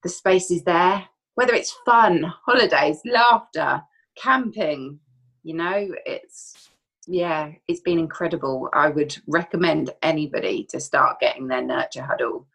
[0.03, 1.05] the space is there
[1.35, 3.81] whether it's fun holidays laughter
[4.15, 4.99] camping
[5.43, 6.69] you know it's
[7.07, 12.47] yeah it's been incredible i would recommend anybody to start getting their nurture huddle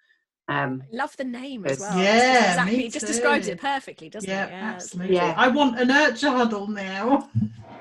[0.49, 1.99] um love the name as well.
[1.99, 2.77] Yeah, exactly.
[2.79, 4.51] me It just describes it perfectly, doesn't yeah, it?
[4.51, 4.71] Yeah.
[4.71, 5.17] absolutely.
[5.17, 5.35] Yeah.
[5.37, 7.29] I want a nurture huddle now.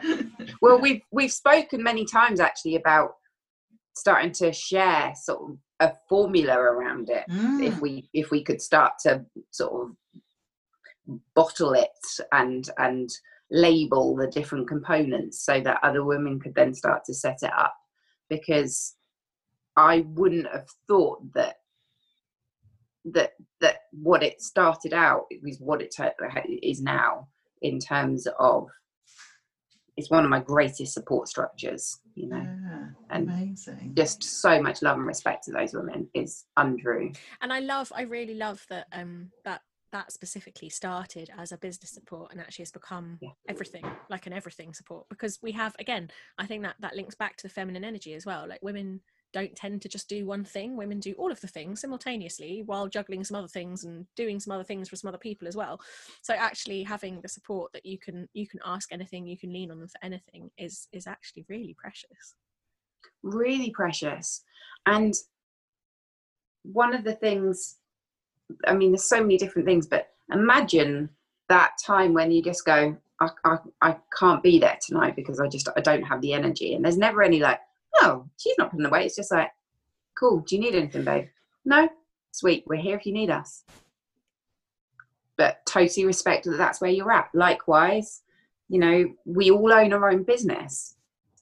[0.61, 3.15] well we've we've spoken many times actually about
[3.97, 7.81] starting to share sort of a formula around it if Mm.
[7.81, 9.95] we if we could start to sort of
[11.35, 11.89] bottle it
[12.31, 13.09] and and
[13.49, 17.75] label the different components so that other women could then start to set it up
[18.29, 18.95] because
[19.77, 21.55] i wouldn't have thought that
[23.05, 23.31] that
[23.61, 25.95] that what it started out is what it
[26.61, 27.27] is now
[27.61, 28.67] in terms of
[29.97, 33.93] it's one of my greatest support structures you know Yeah, and amazing.
[33.95, 38.03] just so much love and respect to those women is untrue and I love, I
[38.03, 39.61] really love that um that
[39.93, 43.29] that specifically started as a business support and actually has become Yeah.
[43.47, 45.07] everything, like an everything support.
[45.09, 48.25] Because we have, again, I think that that links back to the feminine energy as
[48.25, 48.45] well.
[48.47, 48.99] Like women
[49.33, 50.75] don't tend to just do one thing.
[50.75, 54.53] Women do all of the things simultaneously while juggling some other things and doing some
[54.53, 55.79] other things for some other people as well.
[56.21, 59.71] So actually having the support that you can you can ask anything, you can lean
[59.71, 62.35] on them for anything is is actually really precious.
[63.23, 64.43] really precious
[64.85, 65.13] and
[66.63, 67.77] one of the things
[68.67, 71.09] i mean there's so many different things but imagine
[71.49, 75.47] that time when you just go I, I, I can't be there tonight because I
[75.47, 76.75] just I don't have the energy.
[76.75, 77.59] And there's never any like,
[78.01, 79.05] oh, she's not putting away.
[79.05, 79.49] It's just like,
[80.17, 80.39] cool.
[80.41, 81.27] Do you need anything, babe?
[81.65, 81.89] No,
[82.31, 82.63] sweet.
[82.67, 83.63] We're here if you need us.
[85.37, 87.29] But totally respect that that's where you're at.
[87.33, 88.21] Likewise,
[88.69, 90.95] you know, we all own our own business,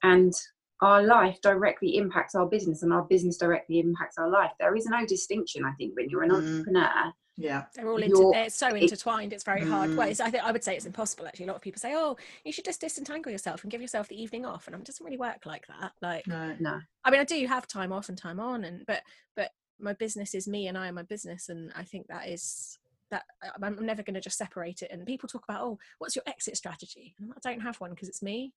[0.03, 0.33] and
[0.81, 4.51] our life directly impacts our business, and our business directly impacts our life.
[4.59, 6.35] There is no distinction, I think, when you're an Mm.
[6.35, 7.13] entrepreneur.
[7.37, 7.65] Yeah.
[7.73, 9.33] They're all You're- inter- they're so intertwined.
[9.33, 9.95] It's very hard.
[9.95, 10.11] Well, Mm.
[10.11, 11.27] it's, I think I would say it's impossible.
[11.27, 12.15] Actually, a lot of people say, "Oh,
[12.45, 15.17] you should just disentangle yourself and give yourself the evening off," and it doesn't really
[15.17, 15.91] work like that.
[16.01, 16.55] Like, No.
[16.59, 19.03] No, I mean, I do have time off and time on, and but
[19.35, 22.79] but my business is me, and I am my business, and I think that is
[23.11, 24.89] that I'm I'm never going to just separate it.
[24.91, 28.07] And people talk about, "Oh, what's your exit strategy?" And I don't have one because
[28.07, 28.53] it's me.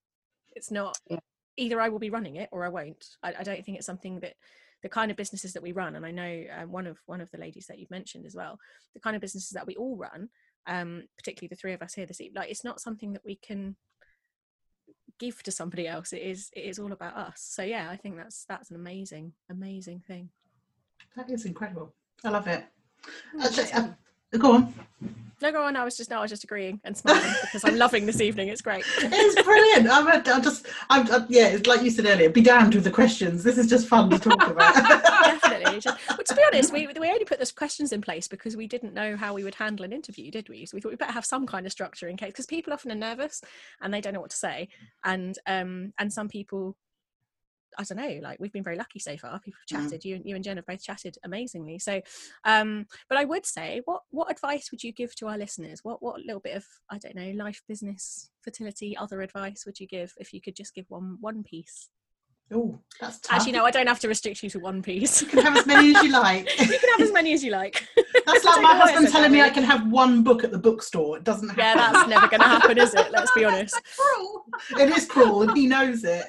[0.54, 0.98] It's not.
[1.10, 1.18] Yeah.
[1.56, 3.16] Either I will be running it or I won't.
[3.24, 4.34] I, I don't think it's something that
[4.82, 7.30] the kind of businesses that we run, and I know um, one of one of
[7.30, 8.58] the ladies that you've mentioned as well,
[8.94, 10.28] the kind of businesses that we all run,
[10.66, 13.36] um, particularly the three of us here this evening, like it's not something that we
[13.36, 13.76] can
[15.18, 16.12] give to somebody else.
[16.12, 17.46] It is it is all about us.
[17.48, 20.30] So yeah, I think that's that's an amazing amazing thing.
[21.16, 21.92] That is incredible.
[22.24, 22.64] I love it.
[23.34, 24.74] Mm, Actually, that's uh, go on.
[25.40, 25.76] No, go on.
[25.76, 28.48] I was just no, I was just agreeing and smiling because I'm loving this evening.
[28.48, 28.84] It's great.
[29.00, 29.88] It's brilliant.
[29.90, 32.84] I'm, a- I'm just, I'm, i yeah, it's like you said earlier, be damned with
[32.84, 33.42] the questions.
[33.44, 34.74] This is just fun to talk about.
[35.24, 35.80] Definitely.
[35.80, 38.66] Just- Well, to be honest, we we only put those questions in place because we
[38.66, 40.66] didn't know how we would handle an interview, did we?
[40.66, 42.90] So we thought we better have some kind of structure in case because people often
[42.90, 43.40] are nervous
[43.80, 44.68] and they don't know what to say,
[45.04, 46.76] and um and some people.
[47.78, 49.38] I don't know, like we've been very lucky so far.
[49.40, 49.84] People have Mm.
[49.84, 50.04] chatted.
[50.04, 51.78] You, and you and Jen have both chatted amazingly.
[51.78, 52.00] So,
[52.44, 55.80] um, but I would say, what what advice would you give to our listeners?
[55.82, 59.86] What what little bit of I don't know, life, business, fertility, other advice would you
[59.86, 61.88] give if you could just give one one piece?
[62.50, 63.36] oh, that's tough.
[63.36, 65.20] Actually, no, I don't have to restrict you to one piece.
[65.20, 66.48] You can have as many as you like.
[66.60, 67.86] you can have as many as you like.
[68.26, 70.50] That's like my know why I husband telling me I can have one book at
[70.50, 71.18] the bookstore.
[71.18, 71.62] It doesn't happen.
[71.62, 73.10] Yeah, that's never going to happen, is it?
[73.10, 73.78] Let's be honest.
[73.96, 74.44] cruel.
[74.78, 76.24] It is cruel, and he knows it.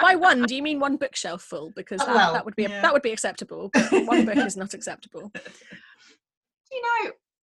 [0.00, 1.72] By one, do you mean one bookshelf full?
[1.74, 2.80] Because Uh, that, well, that would be yeah.
[2.82, 5.30] that would be acceptable, but one book is not acceptable.
[6.72, 7.10] you know,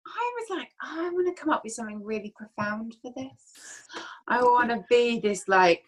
[0.08, 3.84] I was like, "Oh, I want to come up with something really profound for this.
[4.28, 5.84] I want to be this like,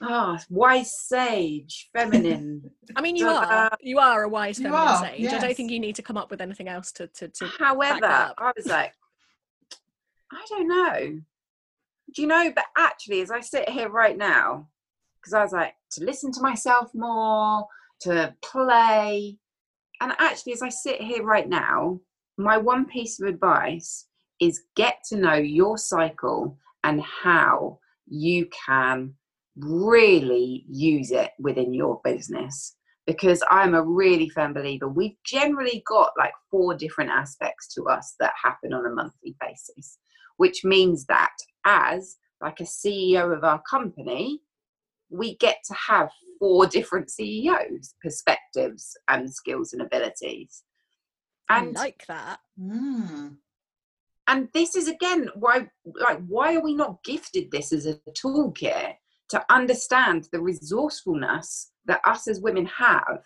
[0.00, 2.70] oh, wise sage, feminine.
[2.96, 5.26] I mean, you So, are uh, you are a wise feminine are, sage.
[5.26, 8.06] I don't think you need to come up with anything else to to, to However.
[8.06, 8.92] I was like,
[10.32, 11.20] I don't know.
[12.14, 12.52] Do you know?
[12.54, 14.68] But actually, as I sit here right now,
[15.20, 17.66] because I was like, to listen to myself more,
[18.02, 19.36] to play.
[20.00, 22.00] And actually, as I sit here right now,
[22.36, 24.06] my one piece of advice
[24.40, 29.14] is get to know your cycle and how you can
[29.56, 32.76] really use it within your business.
[33.06, 38.14] Because I'm a really firm believer, we've generally got like four different aspects to us
[38.20, 39.98] that happen on a monthly basis,
[40.36, 41.32] which means that
[41.64, 44.42] as like a CEO of our company,
[45.10, 50.62] we get to have four different CEOs, perspectives, and skills and abilities.
[51.48, 52.40] I And like that.
[52.60, 53.36] Mm.
[54.26, 58.94] and this is again why like why are we not gifted this as a toolkit
[59.30, 63.22] to understand the resourcefulness that us as women have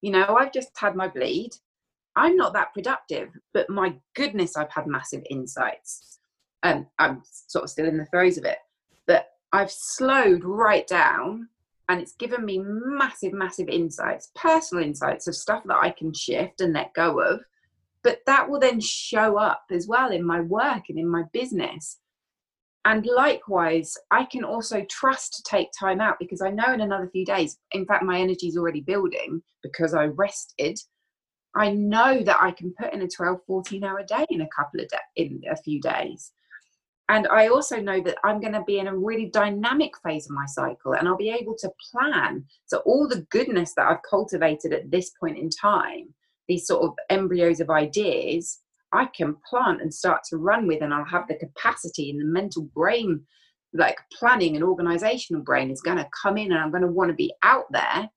[0.00, 1.50] you know i've just had my bleed
[2.14, 6.18] i'm not that productive but my goodness i've had massive insights
[6.62, 8.58] and i'm sort of still in the throes of it
[9.06, 11.48] but i've slowed right down
[11.88, 16.60] and it's given me massive massive insights personal insights of stuff that i can shift
[16.60, 17.40] and let go of
[18.02, 21.98] but that will then show up as well in my work and in my business.
[22.84, 27.10] And likewise, I can also trust to take time out because I know in another
[27.12, 30.78] few days, in fact, my energy is already building because I rested.
[31.54, 34.80] I know that I can put in a 12, 14 hour day in a couple
[34.80, 36.32] of da- in a few days.
[37.10, 40.32] And I also know that I'm going to be in a really dynamic phase of
[40.32, 42.44] my cycle and I'll be able to plan.
[42.66, 46.14] So, all the goodness that I've cultivated at this point in time,
[46.48, 48.60] these sort of embryos of ideas
[48.92, 52.24] I can plant and start to run with, and I'll have the capacity and the
[52.24, 53.22] mental brain,
[53.74, 57.10] like planning and organizational brain, is going to come in, and I'm going to want
[57.10, 58.08] to be out there.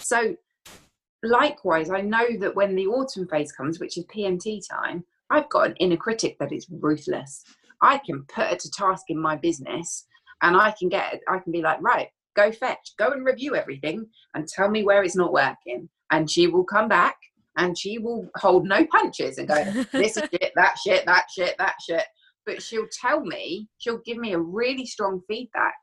[0.00, 0.36] So,
[1.22, 5.68] likewise, I know that when the autumn phase comes, which is PMT time, I've got
[5.68, 7.44] an inner critic that is ruthless.
[7.82, 10.06] I can put her to task in my business,
[10.42, 14.06] and I can get, I can be like, right, go fetch, go and review everything,
[14.34, 17.16] and tell me where it's not working and she will come back
[17.56, 21.54] and she will hold no punches and go this is shit that shit that shit
[21.58, 22.04] that shit
[22.46, 25.74] but she'll tell me she'll give me a really strong feedback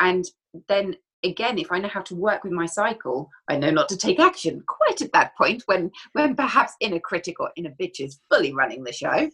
[0.00, 0.24] and
[0.68, 0.94] then
[1.24, 4.20] again if i know how to work with my cycle i know not to take
[4.20, 8.52] action quite at that point when when perhaps inner critic or inner bitch is fully
[8.52, 9.28] running the show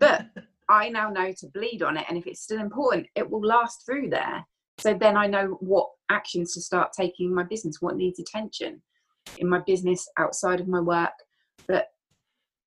[0.00, 0.26] but
[0.68, 2.06] I now know to bleed on it.
[2.08, 4.44] And if it's still important, it will last through there.
[4.78, 8.82] So then I know what actions to start taking in my business, what needs attention
[9.38, 11.12] in my business outside of my work.
[11.66, 11.88] But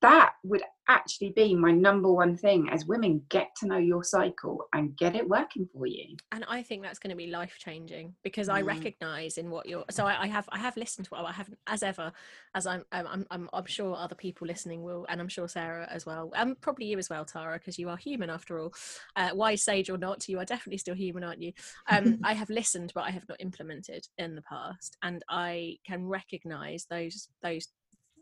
[0.02, 4.66] that would actually be my number one thing as women get to know your cycle
[4.74, 6.16] and get it working for you.
[6.32, 8.54] And i think that's going to be life changing because mm.
[8.54, 11.32] i recognize in what you're so I, I, have i have listened to what i
[11.32, 12.12] haven't as ever
[12.56, 16.06] as I'm, I'm i'm i'm sure other people listening will and i'm sure sarah as
[16.06, 18.74] well and probably you as well tara because you are human after all.
[19.16, 21.52] Uh, wise sage or not you are definitely still human aren't you?
[21.90, 26.08] Um, i have listened but i have not implemented in the past and i can
[26.08, 27.68] recognize those those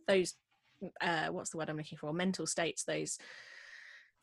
[0.07, 0.34] those
[1.01, 2.13] uh, what's the word I'm looking for?
[2.13, 3.17] Mental states, those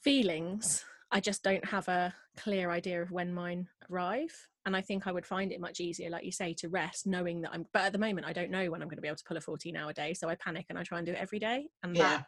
[0.02, 0.84] feelings.
[1.10, 4.34] I just don't have a clear idea of when mine arrive.
[4.66, 7.42] And I think I would find it much easier, like you say, to rest, knowing
[7.42, 7.66] that I'm.
[7.72, 9.36] But at the moment, I don't know when I'm going to be able to pull
[9.36, 10.14] a 14 hour day.
[10.14, 11.68] So I panic and I try and do it every day.
[11.82, 12.02] And yeah.
[12.02, 12.26] that,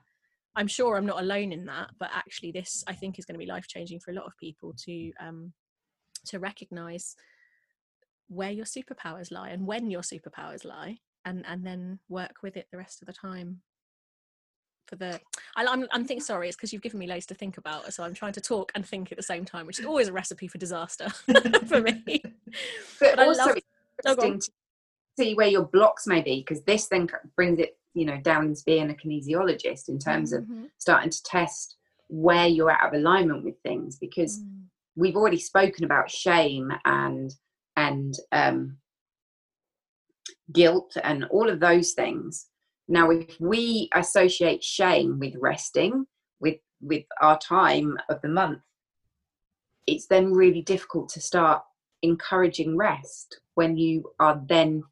[0.55, 1.91] I'm sure I'm not alone in that.
[1.99, 4.37] But actually, this I think is going to be life changing for a lot of
[4.39, 5.53] people to um,
[6.27, 7.17] to recognize
[8.29, 12.67] where your superpowers lie and when your superpowers lie, and and then work with it
[12.71, 13.63] the rest of the time
[14.87, 15.21] for the
[15.57, 17.93] I, am I'm, I'm thinking sorry it's because you've given me loads to think about
[17.93, 20.13] so i'm trying to talk and think at the same time which is always a
[20.13, 21.09] recipe for disaster
[21.67, 22.03] for me
[23.01, 23.55] but, but also
[24.05, 24.51] love, interesting to
[25.19, 28.63] see where your blocks may be because this then brings it you know down to
[28.65, 30.65] being a kinesiologist in terms mm-hmm.
[30.65, 31.77] of starting to test
[32.09, 34.63] where you're out of alignment with things because mm.
[34.95, 37.35] we've already spoken about shame and
[37.77, 38.77] and um
[40.53, 42.47] guilt and all of those things
[42.89, 46.07] now, if we associate shame with resting,
[46.41, 48.61] with with our time of the month,
[49.87, 51.63] it's then really difficult to start
[52.03, 54.85] encouraging rest when you are then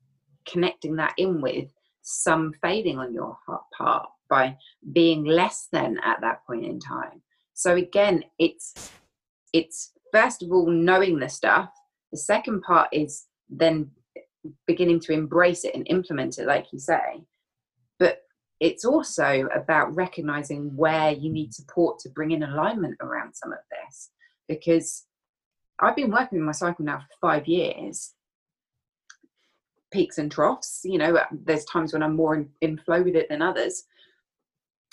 [0.46, 1.68] connecting that in with
[2.02, 3.38] some failing on your
[3.76, 4.56] part by
[4.92, 7.22] being less than at that point in time.
[7.54, 8.90] So again, it's
[9.52, 11.70] it's first of all knowing the stuff.
[12.10, 13.90] The second part is then
[14.66, 17.24] beginning to embrace it and implement it, like you say
[18.64, 23.58] it's also about recognizing where you need support to bring in alignment around some of
[23.70, 24.08] this.
[24.48, 25.04] Because
[25.78, 28.14] I've been working with my cycle now for five years.
[29.92, 33.28] Peaks and troughs you know there's times when I'm more in, in flow with it
[33.28, 33.84] than others.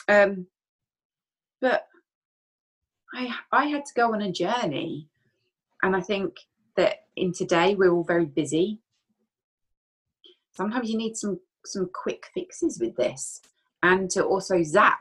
[0.10, 0.48] Um
[1.62, 1.88] but
[3.14, 5.08] I I had to go on a journey.
[5.82, 6.36] And I think
[6.76, 8.82] that in today we're all very busy.
[10.52, 13.40] Sometimes you need some some quick fixes with this
[13.84, 15.00] and to also zap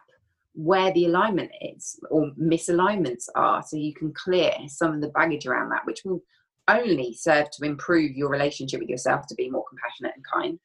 [0.55, 5.47] where the alignment is or misalignments are so you can clear some of the baggage
[5.47, 6.23] around that which will
[6.69, 10.59] only serve to improve your relationship with yourself to be more compassionate and kind.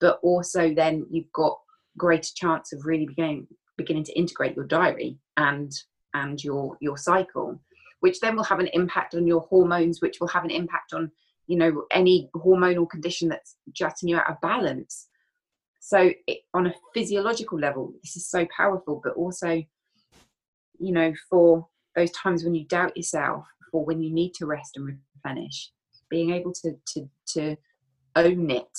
[0.00, 1.58] But also then you've got
[1.96, 3.46] greater chance of really beginning
[3.76, 5.72] beginning to integrate your diary and
[6.14, 7.60] and your your cycle
[8.00, 11.10] which then will have an impact on your hormones which will have an impact on
[11.46, 15.08] you know any hormonal condition that's jutting you out of balance
[15.84, 19.62] so it, on a physiological level this is so powerful but also
[20.78, 21.66] you know for
[21.96, 25.72] those times when you doubt yourself for when you need to rest and replenish
[26.08, 27.56] being able to to to
[28.14, 28.78] own it.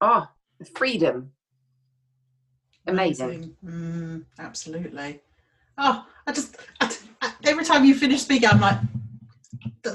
[0.00, 0.30] Ah
[0.60, 1.32] oh, freedom.
[2.88, 5.20] Amazing, Mm, absolutely.
[5.78, 6.92] Oh i just I,
[7.44, 8.78] every time you finish speaking i'm like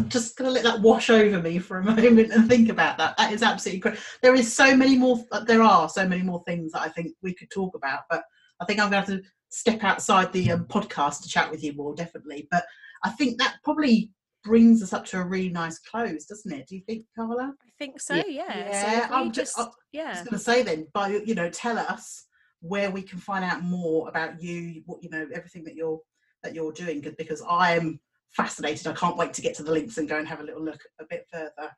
[0.08, 3.16] just gonna let that wash over me for a moment and think about that.
[3.18, 4.00] That is absolutely great.
[4.22, 5.24] There is so many more.
[5.32, 8.24] Uh, there are so many more things that I think we could talk about, but
[8.60, 11.64] I think I'm going to have to step outside the um, podcast to chat with
[11.64, 12.48] you more, definitely.
[12.52, 12.66] But
[13.04, 14.12] I think that probably
[14.44, 16.68] brings us up to a really nice close, doesn't it?
[16.68, 17.54] Do you think, Carla?
[17.62, 18.16] I think so.
[18.16, 18.24] Yeah.
[18.28, 19.08] Yeah.
[19.08, 20.14] So I'm just, just yeah.
[20.14, 22.26] just going to say then, by you know, tell us
[22.62, 24.82] where we can find out more about you.
[24.86, 26.00] What you know, everything that you're
[26.44, 28.00] that you're doing, because I am
[28.36, 28.88] fascinated.
[28.88, 30.82] I can't wait to get to the links and go and have a little look
[31.00, 31.72] a bit further.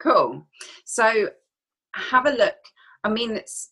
[0.00, 0.46] Cool.
[0.84, 1.30] So
[1.94, 2.56] have a look.
[3.04, 3.70] I mean, it's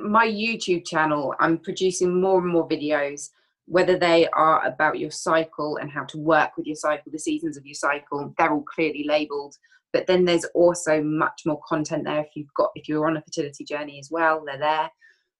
[0.00, 1.34] my YouTube channel.
[1.40, 3.30] I'm producing more and more videos,
[3.66, 7.56] whether they are about your cycle and how to work with your cycle, the seasons
[7.56, 8.34] of your cycle.
[8.38, 9.56] They're all clearly labeled.
[9.92, 13.22] But then there's also much more content there if you've got if you're on a
[13.22, 14.42] fertility journey as well.
[14.44, 14.90] They're there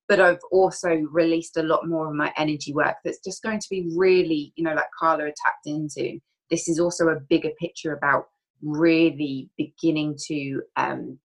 [0.09, 3.69] but I've also released a lot more of my energy work that's just going to
[3.71, 6.19] be really, you know, like Carla tapped into.
[6.51, 8.29] This is also a bigger picture about
[8.63, 11.19] really beginning to um,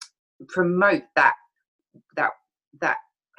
[0.48, 1.34] promote that
[2.16, 2.30] that
[2.80, 2.96] that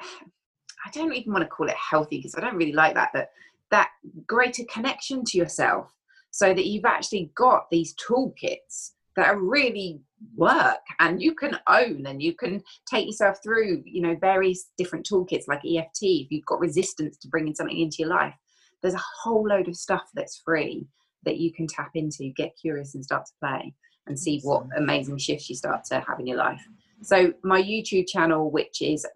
[0.84, 3.30] I don't even want to call it healthy because I don't really like that, but
[3.70, 3.90] that
[4.26, 5.92] greater connection to yourself
[6.32, 10.00] so that you've actually got these toolkits that really
[10.36, 15.06] work and you can own and you can take yourself through you know various different
[15.06, 18.34] toolkits like eft if you've got resistance to bringing something into your life
[18.82, 20.86] there's a whole load of stuff that's free
[21.24, 23.74] that you can tap into, get curious and start to play
[24.06, 26.62] and see what amazing shifts you start to have in your life.
[27.02, 29.06] So my YouTube channel, which is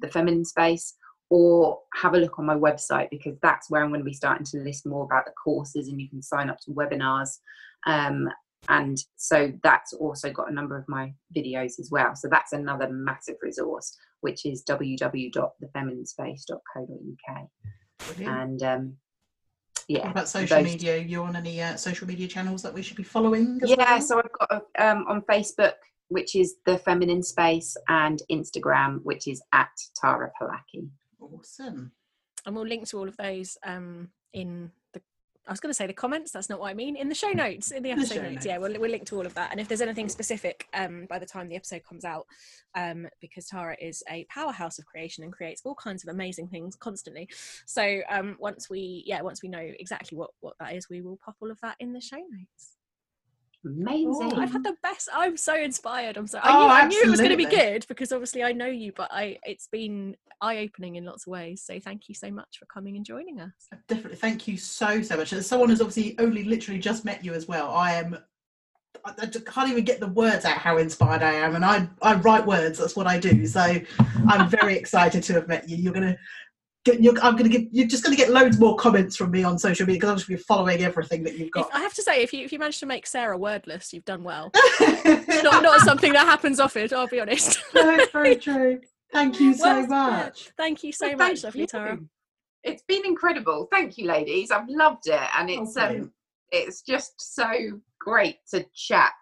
[0.00, 0.94] the feminine space,
[1.30, 4.46] or have a look on my website because that's where I'm going to be starting
[4.46, 7.38] to list more about the courses and you can sign up to webinars.
[7.86, 8.28] Um,
[8.68, 12.14] and so that's also got a number of my videos as well.
[12.16, 17.48] So that's another massive resource, which is www.thefemininespace.co.uk.
[17.98, 18.36] Brilliant.
[18.40, 18.96] And um,
[19.88, 20.98] yeah, What about social those- media?
[20.98, 23.60] You on any uh, social media channels that we should be following?
[23.64, 24.00] yeah well?
[24.00, 25.74] so i've got a, um, on facebook
[26.08, 29.70] which is the feminine space and instagram which is at
[30.00, 30.86] tara palaki
[31.20, 31.90] awesome.
[32.46, 34.70] and we'll link to all of those um, in the
[35.46, 36.32] I was going to say the comments.
[36.32, 36.96] That's not what I mean.
[36.96, 39.26] In the show notes, in the The episode notes, yeah, we'll, we'll link to all
[39.26, 39.50] of that.
[39.50, 42.26] And if there's anything specific, um, by the time the episode comes out,
[42.74, 46.76] um, because Tara is a powerhouse of creation and creates all kinds of amazing things
[46.76, 47.28] constantly.
[47.66, 51.18] So um, once we, yeah, once we know exactly what what that is, we will
[51.24, 52.73] pop all of that in the show notes.
[53.64, 55.08] Amazing Oh, I've had the best.
[55.12, 56.16] I'm so inspired.
[56.16, 56.38] I'm so.
[56.42, 58.66] I Oh, knew, I knew it was going to be good because obviously I know
[58.66, 61.62] you, but I it's been eye opening in lots of ways.
[61.62, 63.52] So thank you so much for coming and joining us.
[63.72, 64.16] Uh, definitely.
[64.16, 65.32] Thank you so, so much.
[65.32, 68.18] As someone who's obviously only literally just met you as well, I am.
[69.04, 72.14] I I can't even get the words out how inspired I am, and I I
[72.16, 72.78] write words.
[72.78, 73.46] That's what I do.
[73.46, 73.60] So
[74.28, 75.76] I'm very excited to have met you.
[75.76, 76.16] You're gonna
[76.84, 77.02] get.
[77.02, 77.68] You're, I'm gonna get.
[77.72, 80.28] You're just gonna get loads more comments from me on social media because I'm just
[80.28, 81.74] gonna be following everything that you've If, got.
[81.74, 84.22] I have to say, if you if you manage to make Sarah wordless, you've done
[84.22, 84.50] well.
[84.84, 86.88] not not something that happens often.
[86.94, 87.62] I'll be honest.
[87.74, 88.80] no, very true.
[89.12, 89.86] Thank you so Well, yeah.
[89.86, 90.50] much.
[90.56, 91.66] Thank you so Well, much, lovely you.
[91.66, 91.98] Tara.
[92.64, 96.12] it's been incredible thank you ladies i've loved it and Oh, it's um,
[96.50, 97.46] it's just so
[98.00, 99.12] great to chat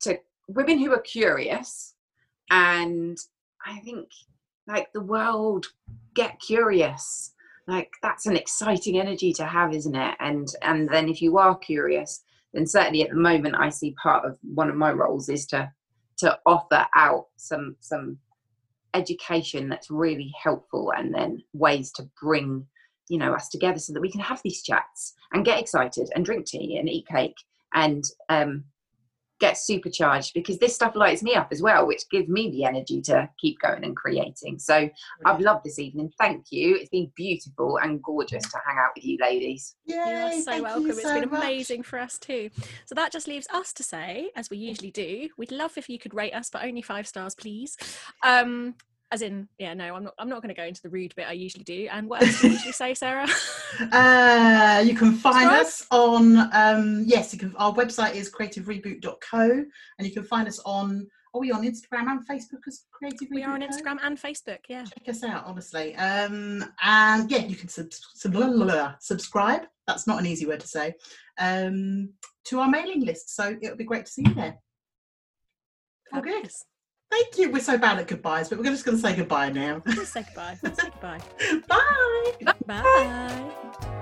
[0.00, 0.18] to
[0.48, 1.94] women who are curious
[2.50, 3.16] and
[3.64, 4.08] i think
[4.66, 5.66] like the world
[6.14, 7.34] get curious.
[7.66, 10.16] Like that's an exciting energy to have isn't it?
[10.20, 12.22] And and then if you are curious
[12.52, 15.70] then certainly at the moment i see part of one of my roles is to
[16.18, 18.18] to offer out some some
[18.94, 22.64] education that's really helpful and then ways to bring
[23.08, 26.24] you know us together so that we can have these chats and get excited and
[26.24, 27.36] drink tea and eat cake
[27.74, 28.62] and um,
[29.42, 33.00] get supercharged because this stuff lights me up as well which gives me the energy
[33.02, 34.88] to keep going and creating so
[35.26, 39.04] i've loved this evening thank you it's been beautiful and gorgeous to hang out with
[39.04, 40.82] you ladies You are so thank welcome.
[40.86, 41.42] you It's so been much.
[41.42, 42.50] amazing for us too.
[42.86, 45.98] So that just leaves us to say, as we usually do, we'd love if you
[45.98, 47.76] could rate us, but only five stars, please.
[48.22, 48.74] Um,
[49.12, 50.14] as in, yeah, no, I'm not.
[50.18, 51.86] I'm not going to go into the rude bit I usually do.
[51.92, 53.28] And what else do you usually say, Sarah?
[53.90, 57.56] Uh, you can find us on um, yes, you can.
[57.56, 61.08] Our website is creativereboot.co, and you can find us on.
[61.34, 63.68] Are we on Instagram and Facebook as Creative we are on Co?
[63.68, 64.58] Instagram and Facebook.
[64.68, 64.84] Yeah.
[64.84, 65.94] Check us out, honestly.
[65.96, 69.62] Um, and yeah, you can sub- sub- blah, blah, blah, subscribe.
[69.86, 70.92] That's not an easy word to say.
[71.38, 72.10] Um,
[72.44, 74.58] to our mailing list, so it'll be great to see you there.
[76.12, 76.50] Oh, good.
[77.12, 77.50] Thank you.
[77.52, 79.82] We're so bad at goodbyes, but we're just going to say goodbye now.
[79.84, 80.56] Let's say goodbye.
[80.62, 81.20] Let's say goodbye.
[81.68, 82.54] Bye.
[82.66, 83.98] Bye.